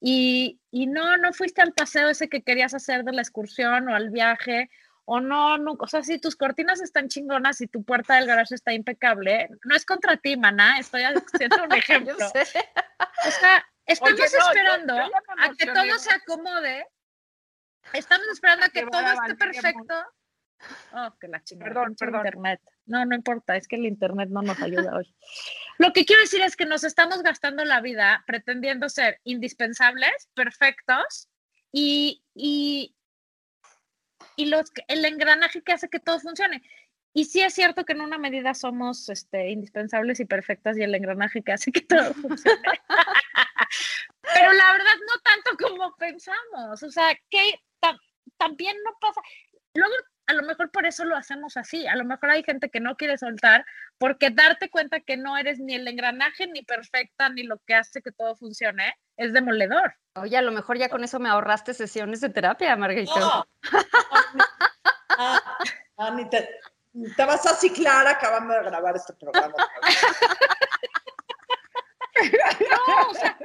[0.00, 3.94] y, y no, no fuiste al paseo ese que querías hacer de la excursión o
[3.94, 4.70] al viaje
[5.04, 8.54] o no, no, o sea, si tus cortinas están chingonas y tu puerta del garaje
[8.54, 12.16] está impecable, no es contra ti, maná, estoy haciendo un ejemplo.
[12.16, 12.26] Yo.
[12.26, 16.86] O sea, estamos Oye, no, yo- esperando yo me a que todo se acomode.
[17.92, 19.94] Estamos esperando a que todo esté perfecto.
[20.92, 21.68] Oh, que la chingada.
[21.72, 22.26] Perdón, perdón.
[22.26, 22.60] Internet.
[22.86, 25.14] No, no importa, es que el internet no nos ayuda hoy.
[25.78, 31.28] Lo que quiero decir es que nos estamos gastando la vida pretendiendo ser indispensables, perfectos
[31.72, 32.94] y, y,
[34.36, 36.62] y los, el engranaje que hace que todo funcione.
[37.12, 40.94] Y sí es cierto que en una medida somos este, indispensables y perfectas y el
[40.94, 42.60] engranaje que hace que todo funcione.
[44.34, 46.82] Pero la verdad no tanto como pensamos.
[46.82, 47.60] O sea, ta-
[48.40, 49.20] también no pasa.
[49.74, 49.94] Luego,
[50.26, 51.86] a lo mejor por eso lo hacemos así.
[51.86, 53.64] A lo mejor hay gente que no quiere soltar
[53.98, 58.00] porque darte cuenta que no eres ni el engranaje, ni perfecta, ni lo que hace
[58.02, 59.94] que todo funcione, es demoledor.
[60.14, 63.20] Oye, a lo mejor ya con eso me ahorraste sesiones de terapia, Margarita.
[63.20, 63.46] No.
[65.22, 65.38] Ah,
[65.98, 66.48] ah, ni te-
[67.14, 69.54] Te vas a ciclar acabando de grabar este programa.
[72.70, 73.36] No, o sea,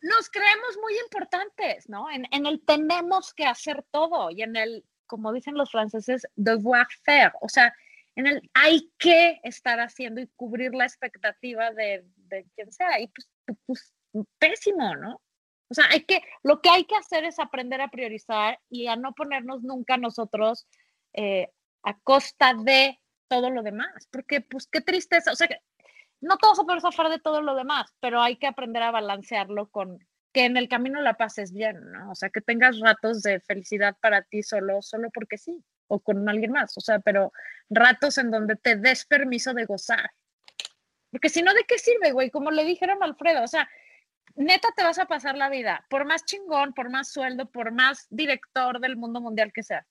[0.00, 2.10] nos creemos muy importantes, ¿no?
[2.10, 6.86] En, en el tenemos que hacer todo y en el, como dicen los franceses, devoir
[7.04, 7.74] faire, o sea,
[8.18, 13.00] en el hay que estar haciendo y cubrir la expectativa de, de quien sea.
[13.00, 13.28] Y pues,
[13.64, 13.94] pues,
[14.38, 15.22] pésimo, ¿no?
[15.70, 18.96] O sea, hay que, lo que hay que hacer es aprender a priorizar y a
[18.96, 20.66] no ponernos nunca nosotros
[21.12, 21.50] eh,
[21.84, 25.48] a costa de todo lo demás, porque pues qué tristeza, o sea,
[26.20, 29.68] no todos se pueden zafar de todo lo demás, pero hay que aprender a balancearlo
[29.68, 29.98] con
[30.32, 32.10] que en el camino la pases bien, ¿no?
[32.10, 36.28] O sea, que tengas ratos de felicidad para ti solo, solo porque sí, o con
[36.28, 37.32] alguien más, o sea, pero
[37.70, 40.10] ratos en donde te des permiso de gozar.
[41.10, 42.30] Porque si no, ¿de qué sirve, güey?
[42.30, 43.68] Como le dijeron a Alfredo, o sea,
[44.36, 48.06] neta te vas a pasar la vida, por más chingón, por más sueldo, por más
[48.10, 49.86] director del mundo mundial que sea.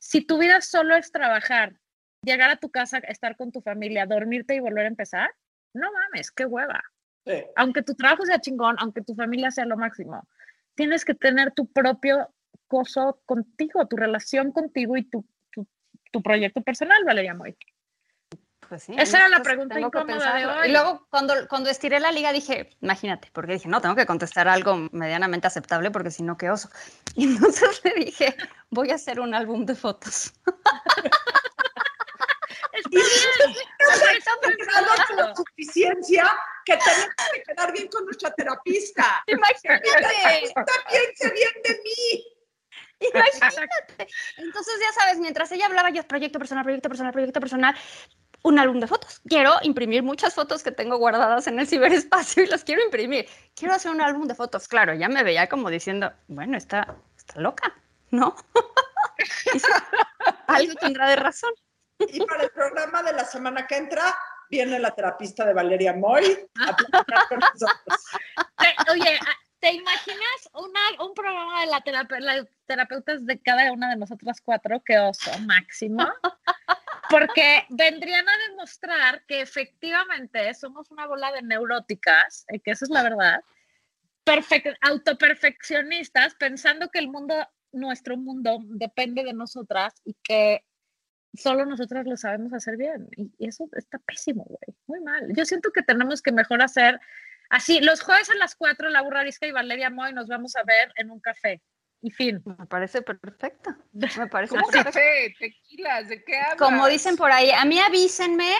[0.00, 1.78] Si tu vida solo es trabajar,
[2.22, 5.30] llegar a tu casa, estar con tu familia, dormirte y volver a empezar,
[5.74, 6.82] no mames, qué hueva.
[7.26, 7.44] Sí.
[7.56, 10.26] Aunque tu trabajo sea chingón, aunque tu familia sea lo máximo,
[10.74, 12.28] tienes que tener tu propio
[12.66, 15.66] coso contigo, tu relación contigo y tu, tu,
[16.10, 17.56] tu proyecto personal, Valeria Moy.
[18.68, 20.68] Pues sí, Esa era la entonces pregunta incómoda de hoy.
[20.68, 24.48] Y luego cuando, cuando estiré la liga dije, imagínate, porque dije, no, tengo que contestar
[24.48, 26.70] algo medianamente aceptable porque si no, qué oso.
[27.14, 28.34] Y entonces le dije,
[28.70, 30.32] voy a hacer un álbum de fotos.
[32.90, 34.06] Está
[34.42, 34.56] bien.
[34.58, 36.30] Grado de autosuficiencia
[36.64, 39.22] que tenemos que quedar bien con nuestra terapista.
[39.26, 39.88] Imagínate.
[40.90, 42.24] Piense bien de mí.
[43.00, 44.08] Imagínate.
[44.36, 47.74] Entonces, ya sabes, mientras ella hablaba, yo proyecto personal, proyecto personal, proyecto personal,
[48.42, 49.20] un álbum de fotos.
[49.26, 53.26] Quiero imprimir muchas fotos que tengo guardadas en el ciberespacio y las quiero imprimir.
[53.54, 54.68] Quiero hacer un álbum de fotos.
[54.68, 57.74] Claro, ya me veía como diciendo, bueno, está, está loca,
[58.10, 58.36] ¿no?
[59.54, 59.60] Y
[60.48, 61.52] algo tendrá de razón.
[61.98, 64.14] Y para el programa de la semana que entra,
[64.50, 66.24] viene la terapista de Valeria Moy
[66.66, 68.04] a platicar con nosotros.
[68.92, 73.96] Oye, ah, ¿te imaginas una, un programa de la terape- terapeutas de cada una de
[73.96, 74.82] nosotras cuatro?
[74.84, 76.06] ¡Qué oso máximo!
[77.10, 82.90] Porque vendrían a demostrar que efectivamente somos una bola de neuróticas, eh, que esa es
[82.90, 83.40] la verdad,
[84.24, 87.34] perfec- autoperfeccionistas, pensando que el mundo,
[87.72, 90.64] nuestro mundo, depende de nosotras y que
[91.36, 93.08] solo nosotras lo sabemos hacer bien.
[93.16, 94.76] Y, y eso está pésimo, güey.
[94.86, 95.32] Muy mal.
[95.34, 97.00] Yo siento que tenemos que mejor hacer
[97.50, 97.80] así.
[97.80, 100.92] Los jueves a las 4, la burra Arisca y Valeria Moy nos vamos a ver
[100.96, 101.62] en un café.
[102.02, 102.42] Y fin.
[102.44, 103.74] Me parece perfecto.
[103.92, 104.92] Me parece ¿Cómo perfecto.
[104.92, 105.34] café?
[105.38, 106.08] ¿Tequilas?
[106.08, 106.58] ¿De qué hablas?
[106.58, 108.52] Como dicen por ahí, a mí avísenme,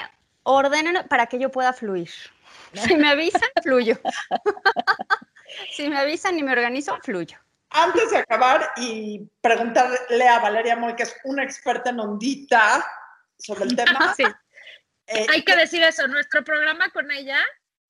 [0.45, 2.09] ordenen para que yo pueda fluir.
[2.73, 4.01] Si me avisan, fluyo.
[5.73, 7.39] si me avisan y me organizo, fluyo.
[7.77, 12.85] Antes de acabar y preguntarle a Valeria Moy, que es una experta en ondita
[13.39, 14.15] sobre el tema.
[14.15, 14.23] Sí.
[15.09, 16.07] eh, Hay que decir eso.
[16.07, 17.39] Nuestro programa con ella,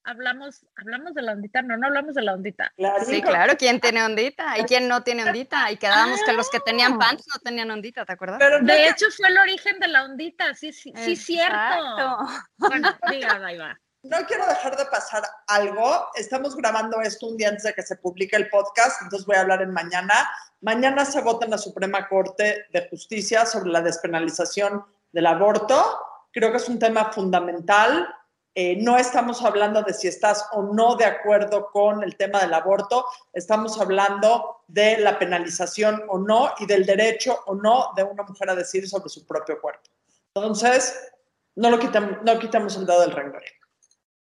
[0.02, 1.60] hablamos, hablamos de la ondita.
[1.60, 2.72] No, no hablamos de la ondita.
[2.76, 4.58] claro, Sí, claro, ¿quién tiene ondita?
[4.58, 5.70] ¿Y quién no tiene ondita?
[5.70, 8.38] Y quedábamos que los que tenían pants no tenían ondita, ¿te acuerdas?
[8.38, 10.54] Pero no De hecho, fue el origen de la ondita.
[10.54, 12.18] Sí, sí, sí, cierto.
[12.56, 13.78] Bueno, diga, ahí va.
[14.04, 16.08] No quiero dejar de pasar algo.
[16.14, 19.40] Estamos grabando esto un día antes de que se publique el podcast, entonces voy a
[19.40, 20.30] hablar en mañana.
[20.60, 25.82] Mañana se vota en la Suprema Corte de Justicia sobre la despenalización del aborto.
[26.32, 28.06] Creo que es un tema fundamental.
[28.54, 32.54] Eh, no estamos hablando de si estás o no de acuerdo con el tema del
[32.54, 38.22] aborto, estamos hablando de la penalización o no y del derecho o no de una
[38.22, 39.90] mujer a decidir sobre su propio cuerpo.
[40.34, 40.94] Entonces,
[41.56, 43.42] no lo quitamos, no quitamos el dedo del renglón.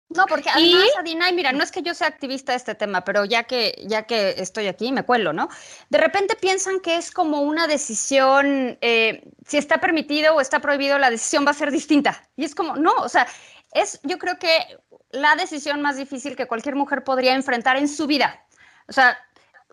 [0.08, 2.74] No, porque Y- además, Adina, y mira, no es que yo sea activista de este
[2.76, 5.48] tema, pero ya que, ya que estoy aquí, me cuelo, ¿no?
[5.90, 10.98] De repente piensan que es como una decisión, eh, si está permitido o está prohibido,
[10.98, 12.22] la decisión va a ser distinta.
[12.36, 13.26] Y es como, no, o sea,
[13.72, 14.78] es yo creo que
[15.10, 18.46] la decisión más difícil que cualquier mujer podría enfrentar en su vida.
[18.88, 19.18] O sea,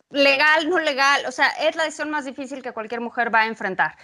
[0.09, 3.45] legal, no legal, o sea, es la decisión más difícil que cualquier mujer va a
[3.47, 3.97] enfrentar.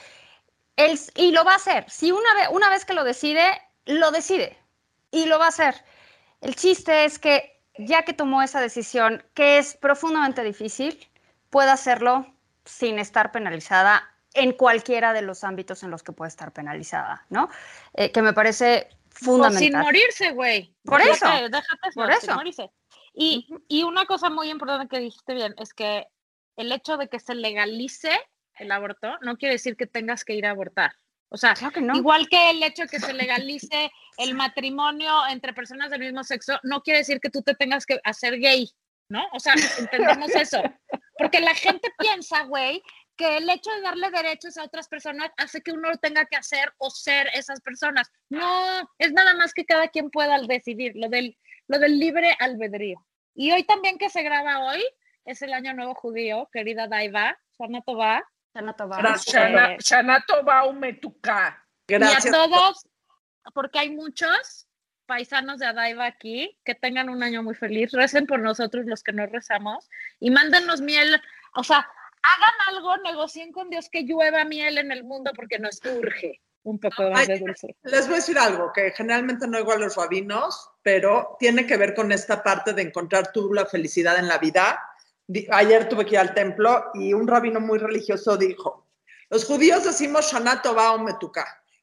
[0.76, 1.90] Él- y lo va a hacer.
[1.90, 3.44] Si una vez, una vez que lo decide,
[3.86, 4.58] lo decide
[5.12, 5.84] y lo va a hacer.
[6.42, 11.08] El chiste es que ya que tomó esa decisión, que es profundamente difícil,
[11.50, 12.26] pueda hacerlo
[12.66, 17.50] sin estar penalizada en cualquiera de los ámbitos en los que puede estar penalizada, ¿no?
[17.94, 19.84] Eh, que me parece O sin fundamental.
[19.84, 20.76] morirse, güey.
[20.84, 21.26] Por eso.
[21.26, 22.36] Déjate Por sin eso.
[22.36, 22.70] morirse.
[23.14, 26.08] Y, y una cosa muy importante que dijiste bien es que
[26.58, 28.12] el hecho de que se legalice
[28.56, 30.92] el aborto no quiere decir que tengas que ir a abortar.
[31.30, 31.96] O sea, Claro que no.
[31.96, 36.60] igual que el hecho de que se legalice el matrimonio entre personas del mismo sexo,
[36.64, 38.70] no quiere decir que tú te tengas que hacer gay,
[39.10, 39.24] ¿no?
[39.34, 40.62] O sea, entendemos eso.
[41.18, 42.82] Porque la gente piensa, güey,
[43.16, 46.74] que el hecho de darle derechos a otras personas hace que uno tenga que hacer
[46.78, 48.10] o ser esas personas.
[48.30, 53.06] No, es nada más que cada quien pueda decidir, lo del, lo del libre albedrío.
[53.36, 54.84] Y hoy también que se graba hoy,
[55.26, 58.24] es el Año Nuevo Judío, querida Daiva, Shana Tova.
[58.54, 58.98] Shana Tova.
[59.18, 61.66] Shana, Shana Umetuka.
[61.88, 62.26] Gracias.
[62.26, 62.88] Y a todos,
[63.54, 64.68] porque hay muchos
[65.06, 69.12] paisanos de Adaiva aquí, que tengan un año muy feliz, recen por nosotros los que
[69.12, 69.90] no rezamos
[70.20, 71.20] y mándenos miel,
[71.56, 71.78] o sea,
[72.22, 76.80] hagan algo, negocien con Dios que llueva miel en el mundo porque nos urge un
[76.80, 77.76] poco más de dulce.
[77.84, 81.78] Les voy a decir algo que generalmente no oigo a los rabinos, pero tiene que
[81.78, 84.80] ver con esta parte de encontrar tú la felicidad en la vida.
[85.52, 88.88] Ayer tuve que ir al templo y un rabino muy religioso dijo,
[89.30, 91.06] los judíos decimos Shana Tova o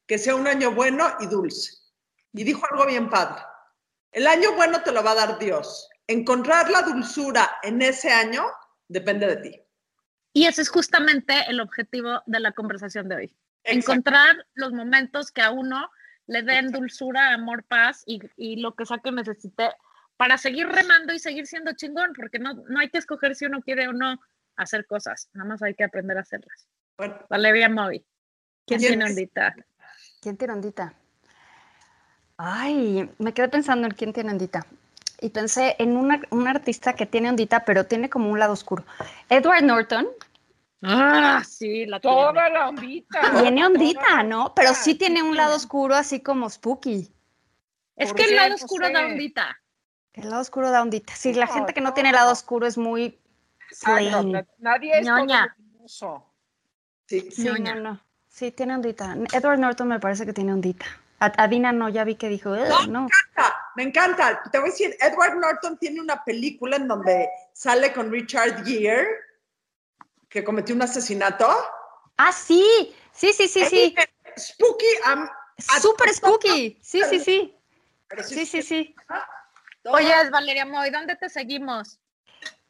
[0.05, 1.77] que sea un año bueno y dulce.
[2.33, 3.41] Y dijo algo bien padre.
[4.11, 5.89] El año bueno te lo va a dar Dios.
[6.07, 8.43] Encontrar la dulzura en ese año
[8.87, 9.61] depende de ti.
[10.33, 13.37] Y ese es justamente el objetivo de la conversación de hoy.
[13.63, 15.89] Encontrar los momentos que a uno
[16.27, 19.71] le den dulzura, amor, paz y, y, lo que sea que necesite
[20.17, 23.61] para seguir remando y seguir siendo chingón, porque no, no hay que escoger si uno
[23.61, 24.19] quiere o no
[24.55, 26.67] hacer cosas, nada más hay que aprender a hacerlas.
[26.97, 28.03] Bueno, Valeria Moy.
[28.65, 29.55] ¿Quién, tiene ondita?
[30.19, 30.93] ¿Quién tiene ondita?
[32.35, 34.65] Ay, me quedé pensando en quién tiene ondita.
[35.21, 38.83] Y pensé en una, un artista que tiene ondita, pero tiene como un lado oscuro.
[39.29, 40.07] Edward Norton.
[40.83, 42.49] Ah, sí, la Toda tiene.
[42.51, 43.21] la ondita.
[43.41, 44.53] Tiene ondita, ¿no?
[44.53, 47.11] Pero sí tiene un lado oscuro así como spooky.
[47.95, 49.59] Es que el lado oscuro da ondita.
[50.17, 51.15] El lado oscuro da ondita.
[51.15, 53.19] Sí, la gente que no, tiene lado oscuro es muy
[53.83, 54.45] plain.
[54.57, 55.55] nadie es Ñoña.
[57.05, 58.01] Sí, sí, no, no.
[58.27, 59.15] Sí, tiene ondita.
[59.31, 60.85] Edward Norton me parece que tiene ondita.
[61.19, 63.01] Adina no, ya vi que dijo, no, no.
[63.01, 64.41] Me encanta, me encanta.
[64.51, 69.07] Te voy a decir, Edward Norton tiene una película en donde sale con Richard Gere,
[70.29, 71.47] que cometió un asesinato.
[72.17, 73.95] Ah, sí, sí, sí, sí, sí.
[74.37, 74.85] Spooky.
[75.11, 75.27] Um,
[75.81, 76.77] Súper spooky.
[76.81, 77.57] Sí, sí, sí.
[78.23, 78.95] Sí, sí, sí.
[79.91, 81.99] Oye, Valeria Moy, ¿dónde te seguimos?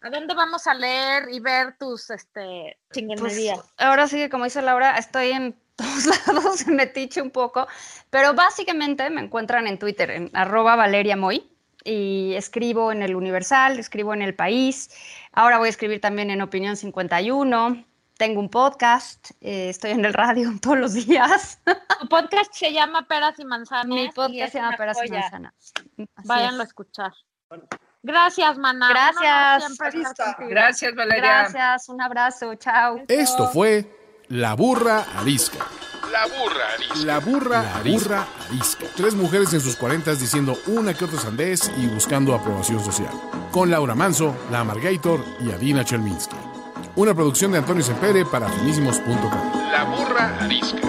[0.01, 3.57] ¿A dónde vamos a leer y ver tus este, chingonerías?
[3.57, 7.67] Pues, ahora sí que, como dice Laura, estoy en todos lados, me tiche un poco,
[8.09, 11.51] pero básicamente me encuentran en Twitter, en arroba Valeria Moy,
[11.83, 14.89] y escribo en el Universal, escribo en el País,
[15.31, 17.85] ahora voy a escribir también en Opinión 51,
[18.17, 21.59] tengo un podcast, eh, estoy en el radio todos los días.
[21.99, 23.87] Tu podcast se llama Peras y Manzanas.
[23.87, 25.73] Mi podcast se llama Peras y Manzanas.
[26.25, 27.13] Váyanlo a escuchar.
[28.03, 28.89] Gracias, Mana.
[28.89, 29.77] Gracias.
[30.39, 31.49] Gracias, Valeria.
[31.49, 33.01] Gracias, un abrazo, chao.
[33.07, 33.89] Esto fue
[34.27, 35.65] La Burra Arisca.
[36.11, 37.05] La burra arisca.
[37.05, 38.85] La burra, la burra arisca.
[38.95, 43.11] Tres mujeres en sus cuarentas diciendo una que otra sandés y buscando aprobación social.
[43.51, 46.56] Con Laura Manso, La Amargator y Adina Chelminsky.
[46.97, 49.71] Una producción de Antonio Sempere para finísimos.com.
[49.71, 50.81] La burra arisca.